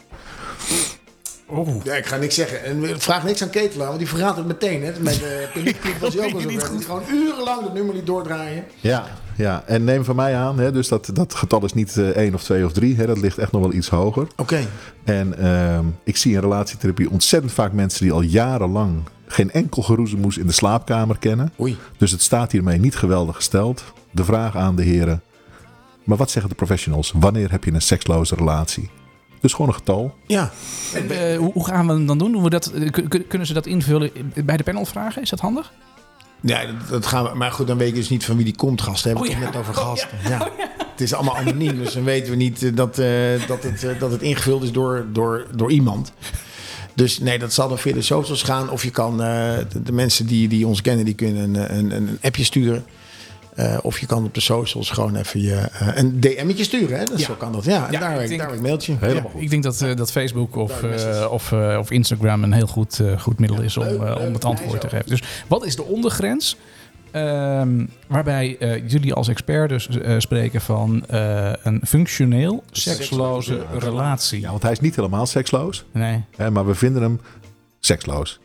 [1.82, 2.64] Ja, ik ga niks zeggen.
[2.64, 4.82] En vraag niks aan Ketelaar, want die verraadt het meteen.
[4.82, 4.92] Hè.
[5.00, 6.48] Met de paniek was hij ook al zo
[6.78, 8.64] Gewoon urenlang dat nummer niet doordraaien.
[8.80, 9.06] Ja,
[9.40, 9.62] ja.
[9.66, 12.42] en neem van mij aan, hè, dus dat, dat getal is niet eh, één of
[12.42, 12.96] twee of drie.
[12.96, 14.26] Hè, dat ligt echt nog wel iets hoger.
[14.36, 14.60] Oké.
[15.04, 18.94] En ehm, ik zie in relatietherapie ontzettend vaak mensen die al jarenlang
[19.26, 21.52] geen enkel geroezemoes in de slaapkamer kennen.
[21.60, 21.76] Oei.
[21.98, 23.84] Dus het staat hiermee niet geweldig gesteld.
[24.10, 25.22] De vraag aan de heren.
[26.04, 27.12] Maar wat zeggen de professionals?
[27.16, 28.90] Wanneer heb je een seksloze relatie?
[29.40, 30.14] Dus gewoon een getal.
[30.26, 30.50] Ja.
[30.94, 32.32] En, eh, hoe, hoe gaan we hem dan doen?
[32.32, 34.10] doen we dat, eh, kun- kun- kunnen ze dat invullen
[34.44, 35.22] bij de panelvragen?
[35.22, 35.72] Is dat handig?
[36.40, 37.34] Ja, dat, dat gaan we.
[37.34, 39.10] Maar goed, dan weet je dus niet van wie die komt, gasten.
[39.10, 39.58] Hebben we Oh het ja.
[39.58, 40.08] net over Oh gasten.
[40.28, 40.50] ja.
[40.90, 43.98] Het is allemaal anoniem, dus dan weten we niet eh, dat, eh, dat, het, eh,
[43.98, 46.12] dat het ingevuld is door, door, door iemand.
[46.94, 48.70] Dus nee, dat zal dan via de socials gaan.
[48.70, 52.18] Of je kan, de, de mensen die, die ons kennen, die kunnen een, een, een
[52.22, 52.84] appje sturen.
[53.54, 56.98] Eh, of je kan op de socials gewoon even je, eh, een DM'tje sturen.
[56.98, 57.04] Hè?
[57.04, 57.26] Dus Ja.
[57.26, 57.64] Zo kan dat.
[57.64, 58.96] Ja, en Ja, daar, ik denk- daar een mailtje.
[59.00, 59.28] Helemaal Ja.
[59.30, 59.40] goed.
[59.42, 63.00] Ik denk dat, eh, dat Facebook of, eh, of, eh, of Instagram een heel goed,
[63.00, 65.06] eh, goed middel is om, om het antwoord te geven.
[65.06, 66.56] Dus wat is de ondergrens?
[67.10, 69.88] Ehm, waarbij eh, jullie als expert dus
[70.18, 74.40] spreken van eh, een functioneel seksloze relatie.
[74.40, 75.84] Ja, want hij is niet helemaal seksloos.
[75.92, 76.24] Nee.
[76.36, 77.20] Hè, maar we vinden hem
[77.80, 78.40] seksloos.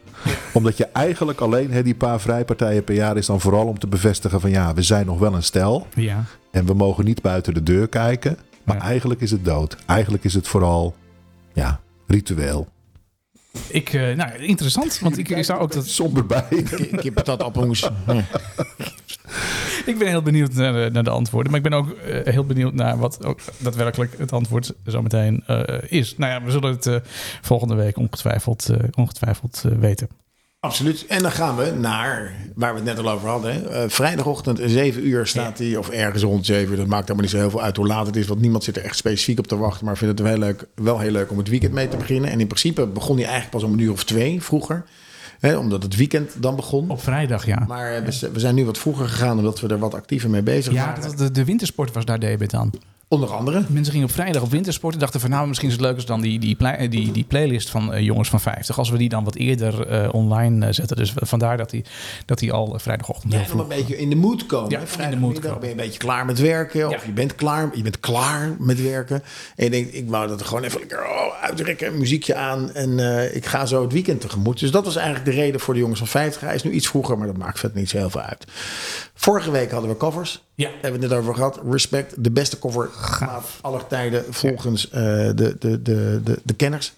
[0.56, 3.88] Omdat je eigenlijk alleen hè, die paar vrijpartijen per jaar is dan vooral om te
[3.88, 5.88] bevestigen van ja, we zijn nog wel een stel.
[5.96, 6.24] Ja.
[6.52, 8.38] En we mogen niet buiten de deur kijken.
[8.64, 8.82] Maar Ja.
[8.82, 9.78] eigenlijk is het dood.
[9.86, 10.96] Eigenlijk is het vooral
[11.54, 12.68] ja, ritueel.
[13.68, 15.86] Ik, eh, nou, interessant, want ik, ik zou ook dat.
[15.88, 16.46] Somber bij.
[16.50, 17.90] Ik heb dat appelmoes.
[19.86, 22.46] Ik ben heel benieuwd naar de, naar de antwoorden, maar ik ben ook eh, heel
[22.46, 26.18] benieuwd naar wat ook daadwerkelijk het antwoord zo meteen eh, is.
[26.18, 26.96] Nou ja, we zullen het eh,
[27.42, 30.08] volgende week ongetwijfeld, eh, ongetwijfeld eh, weten.
[30.66, 31.06] Absoluut.
[31.08, 33.72] En dan gaan we naar waar we het net al over hadden.
[33.72, 36.78] Eh, vrijdagochtend 7 uur staat hij, of ergens rond 7 uur.
[36.78, 38.78] Dat maakt allemaal niet zo heel veel uit hoe laat het is, want niemand zit
[38.78, 39.86] er echt specifiek op te wachten.
[39.86, 42.30] Maar vindt het wel heel leuk, wel heel leuk om het weekend mee te beginnen.
[42.32, 44.84] En in principe begon hij eigenlijk pas om een uur of twee vroeger.
[45.40, 46.90] Hè, omdat het weekend dan begon.
[46.90, 47.64] Op vrijdag, ja.
[47.68, 48.04] Maar eh,
[48.34, 51.02] we, zijn nu wat vroeger gegaan omdat we er wat actiever mee bezig Ja, waren.
[51.02, 52.70] dat- de, de wintersport was daar debet aan.
[53.16, 53.64] Onder andere.
[53.68, 56.06] Mensen gingen op vrijdag op wintersport en dachten van nou, misschien is het leuk als
[56.06, 56.58] dan die, die,
[56.90, 60.14] die, die playlist van eh, jongens van 50, als we die dan wat eerder eh,
[60.14, 60.98] online eh, zetten.
[60.98, 61.86] Dus vandaar dat hij
[62.26, 64.70] dat die al vrijdagochtend Ja, vroeg- een beetje in de mood komen.
[64.70, 65.60] Ja, in de mood komen.
[65.60, 66.80] ben je een beetje klaar met werken.
[66.90, 66.96] Ja.
[66.96, 69.24] Of je bent klaar, je bent klaar met werken.
[69.56, 71.98] En je denkt, ik wou dat er gewoon even lekker oh, uitrekken.
[71.98, 72.74] Muziekje aan.
[72.74, 73.00] En
[73.36, 74.60] ik ga zo het weekend tegemoet.
[74.60, 76.42] Dus dat was eigenlijk de reden voor de jongens van 50.
[76.42, 78.46] Hij is nu iets vroeger, maar dat maakt verder niet zo heel veel uit.
[79.14, 80.44] Vorige week hadden we covers.
[80.56, 80.70] Ja.
[80.82, 81.60] Hebben we het net over gehad.
[81.70, 86.94] Respect, de beste cover van aller tijden volgens eh, de, de, de, de, de kenners.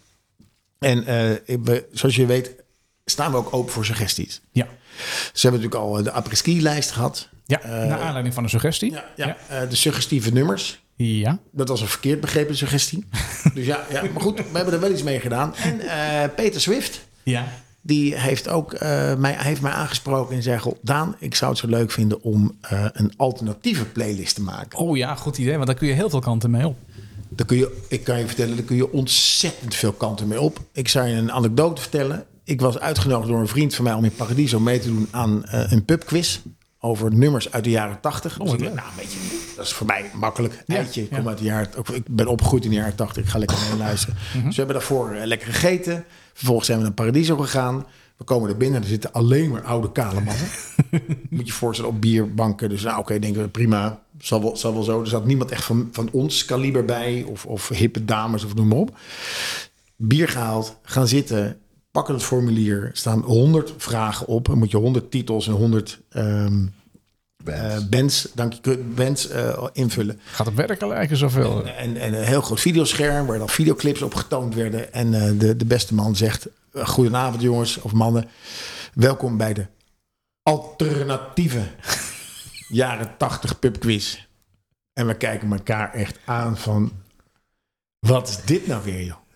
[0.80, 2.52] En eh, zoals je weet
[3.06, 4.42] staan we ook open voor suggesties.
[4.52, 4.68] Ja,
[5.34, 7.30] Ze hebben natuurlijk al de apres-ski-lijst gehad.
[7.46, 8.92] ja naar aanleiding van een suggestie.
[8.92, 9.38] Ja, ja.
[9.48, 10.80] eh, de suggestieve nummers.
[10.96, 11.40] ja.
[11.52, 13.06] Dat was een verkeerd begrepen suggestie.
[13.54, 15.56] dus ja, ja, maar goed, we hebben er wel iets mee gedaan.
[15.56, 17.48] En eh, Peter Swift, ja.
[17.88, 20.60] Die heeft ook eh, mij, heeft mij aangesproken en zei...
[20.60, 24.80] "Goh, Daan, ik zou het zo leuk vinden om eh, een alternatieve playlist te maken.
[24.80, 26.78] Oh ja, goed idee, want daar kun je heel veel kanten mee op.
[27.30, 30.60] Daar kun je, ik kan je vertellen, daar kun je ontzettend veel kanten mee op.
[30.72, 32.26] Ik zou je een anekdote vertellen.
[32.44, 35.46] Ik was uitgenodigd door een vriend van mij om in Paradiso mee te doen aan
[35.46, 36.40] eh, een pubquiz.
[36.80, 38.38] Over nummers uit de jaren tachtig.
[38.38, 40.64] dus ik dacht, nou, weet je, dat is voor mij makkelijk.
[40.66, 43.24] Ja, Eitje, ik, kom uit de jaren, ik ben opgegroeid in de jaren tachtig.
[43.24, 44.16] Ik ga lekker mee luisteren.
[44.34, 46.06] Dus we hebben daarvoor eh, lekker gegeten.
[46.34, 47.86] Vervolgens zijn we naar Paradiso gegaan.
[48.18, 48.82] We komen er binnen.
[48.82, 50.48] Er zitten alleen maar oude kale mannen.
[51.30, 52.70] Moet je je voorstellen op bierbanken.
[52.70, 54.02] Dus nou, oké, denken we prima.
[54.20, 55.02] Zal wel, zal wel zo.
[55.02, 57.26] Er zat niemand echt van, van ons kaliber bij.
[57.28, 58.98] Of, of hippe dames of noem maar op.
[59.96, 60.78] Bier gehaald.
[60.82, 61.60] Gaan zitten.
[61.98, 62.84] Pakken het formulier.
[62.84, 64.46] Er staan 100 vragen op.
[64.46, 66.66] Dan moet je 100 titels en 100 ehm
[67.46, 70.20] eh, bands, dank je, bands eh, invullen.
[70.26, 71.66] Gaat het werken lijken zoveel?
[71.66, 74.94] En, en een heel groot videoscherm waar dan videoclips op getoond werden.
[74.94, 78.30] En eh, de, de beste man zegt: Goedenavond, jongens of mannen.
[78.94, 79.66] Welkom bij de
[80.44, 81.64] alternatieve
[82.68, 84.26] jaren 80 pubquiz.
[84.94, 86.92] En we kijken elkaar echt aan van:
[88.00, 89.27] Wat is dit nou weer, joh?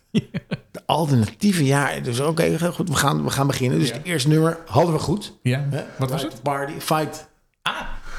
[0.70, 2.02] De alternatieve jaar.
[2.02, 3.78] Dus oké, heel goed, we gaan, we gaan beginnen.
[3.78, 5.38] Dus het eerste nummer hadden we goed.
[5.42, 5.82] Ja, Hè?
[5.98, 6.42] wat was het?
[6.42, 7.30] Party, Fight.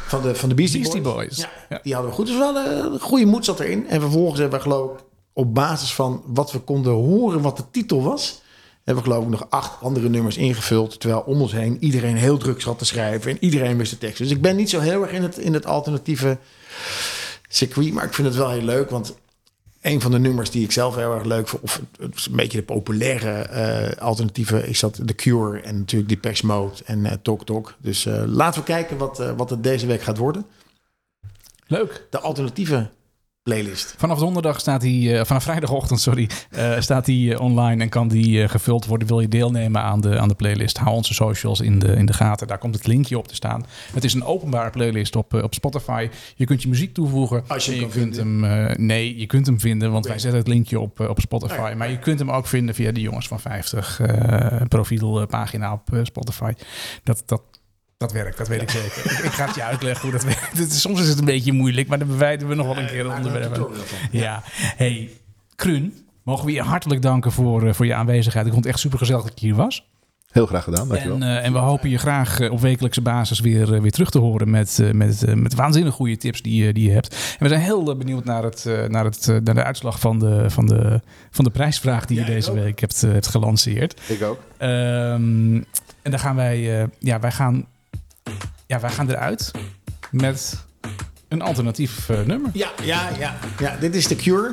[0.07, 1.15] Van de, van de Beastie, Beastie Boys.
[1.15, 1.47] Boys.
[1.69, 2.25] Ja, die hadden we goed.
[2.27, 3.89] Dus we hadden een goede moed zat erin.
[3.89, 7.63] En vervolgens hebben we geloof ik op basis van wat we konden horen wat de
[7.71, 8.41] titel was...
[8.83, 10.99] hebben we geloof ik nog acht andere nummers ingevuld.
[10.99, 13.31] Terwijl om ons heen iedereen heel druk zat te schrijven.
[13.31, 14.17] En iedereen wist de tekst.
[14.17, 16.37] Dus ik ben niet zo heel erg in het, in het alternatieve
[17.49, 17.93] circuit.
[17.93, 18.89] Maar ik vind het wel heel leuk.
[18.89, 19.15] Want
[19.83, 21.63] een van de nummers die ik zelf heel erg leuk vond...
[21.63, 24.67] of een beetje de populaire eh, alternatieve...
[24.67, 27.75] is dat The Cure en natuurlijk Depeche Mode en eh Tok Tok.
[27.77, 30.45] Dus eh, laten we kijken wat, wat het deze week gaat worden.
[31.67, 32.07] Leuk.
[32.09, 32.89] De alternatieve
[33.43, 33.95] playlist.
[33.97, 38.07] Vanaf donderdag staat hij, eh, vanaf vrijdagochtend, sorry, eh, staat hij eh, online en kan
[38.07, 39.07] die gevuld worden.
[39.07, 40.77] Wil je deelnemen aan de, aan de playlist?
[40.77, 42.47] Hou onze socials in de, in de gaten.
[42.47, 43.65] Daar komt het linkje op te staan.
[43.93, 46.09] Het is een openbare playlist op, op Spotify.
[46.35, 47.43] Je kunt je muziek toevoegen.
[47.47, 48.39] Als je hem kan kunt hem,
[48.85, 51.69] nee, je kunt hem vinden, want wij zetten het linkje op, op Spotify.
[51.69, 51.75] Ja.
[51.75, 56.53] Maar je kunt hem ook vinden via de Jongens van 50 eh profielpagina op Spotify.
[57.03, 57.41] Dat, dat,
[58.03, 59.11] dat werkt, dat weet ik zeker.
[59.11, 60.57] ik, ik ga het je uitleggen hoe dat werkt.
[60.57, 62.87] Het is- soms is het een beetje moeilijk, maar dan bewijden we nog wel een
[62.87, 63.69] keer er een onderwerp.
[64.11, 64.43] Ja,
[64.75, 65.09] hey,
[65.55, 65.93] Krun,
[66.23, 68.45] mogen we je hartelijk danken voor, eh, voor je aanwezigheid.
[68.45, 69.91] Ik vond het echt super gezellig dat je hier was.
[70.31, 71.15] Heel graag gedaan, dankjewel.
[71.15, 74.19] En, eh, en we hopen je graag eh, op wekelijkse basis weer, weer terug te
[74.19, 77.13] horen met, met, met waanzinnig goede tips die, je- die je hebt.
[77.13, 80.65] En we zijn heel benieuwd naar, het, naar, het, naar de uitslag van de, van
[80.65, 81.01] de,
[81.31, 82.55] van de prijsvraag die Ja, je deze ook.
[82.57, 84.01] week hebt, hebt gelanceerd.
[84.07, 84.39] ik ook.
[84.57, 85.55] Ehm,
[86.01, 87.65] en dan gaan wij, ja, wij gaan,
[88.73, 89.51] ja, wij gaan eruit
[90.11, 90.63] met
[91.27, 92.49] een alternatief eh, nummer.
[92.53, 93.77] Ja, ja, ja, ja.
[93.79, 94.51] Dit is The Cure.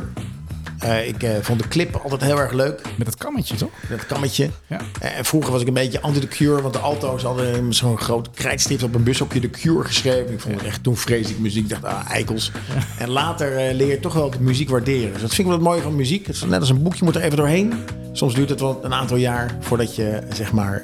[0.78, 2.82] Eh, ik eh, vond de clip altijd heel erg leuk.
[2.96, 3.70] Met het kammetje, toch?
[3.88, 4.50] Dat kammetje.
[4.66, 4.80] Ja.
[5.00, 6.62] En vroeger was ik een beetje anti-The Cure.
[6.62, 10.32] Want de alto's hadden zo'n groot krijtstift op een bushokje The Cure geschreven.
[10.32, 11.62] Ik vond het echt toen vreselijk muziek.
[11.62, 12.52] Ik dacht, ah, eikels.
[12.98, 15.12] En later leer je toch wel de muziek waarderen.
[15.12, 16.26] Dus dat vind ik wel het mooie van muziek.
[16.26, 17.72] Het is net als een boek, je moet er even doorheen.
[18.12, 20.82] Soms duurt het wel een aantal jaar voordat je zeg maar,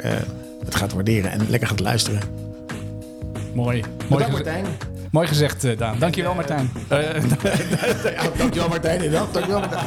[0.65, 1.31] het gaat waarderen.
[1.31, 2.46] En lekker gaat luisteren.
[3.57, 3.81] Mooi.
[3.83, 4.65] Mooi, Bedankt Martijn.
[5.11, 5.99] mooi gezegd, eh, Daan.
[5.99, 6.71] Dankjewel, Martijn.
[6.89, 6.99] Eh,
[8.05, 9.03] Ja, dankjewel Martijn.
[9.03, 9.33] inderdaad.
[9.33, 9.85] Dankjewel Martijn.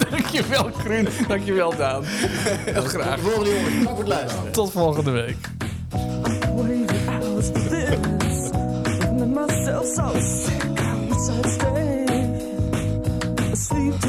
[0.10, 1.08] dankjewel, Krun.
[1.28, 2.02] Dankjewel, Daan.
[2.04, 3.14] Heel graag.
[3.16, 3.70] Tot de volgende jongen.
[3.78, 4.52] Bedankt voor het luisteren.
[4.52, 5.36] Tot volgende week.
[9.34, 10.62] Myself so sick.
[10.78, 12.04] I wish I'd stay
[13.52, 14.08] asleep to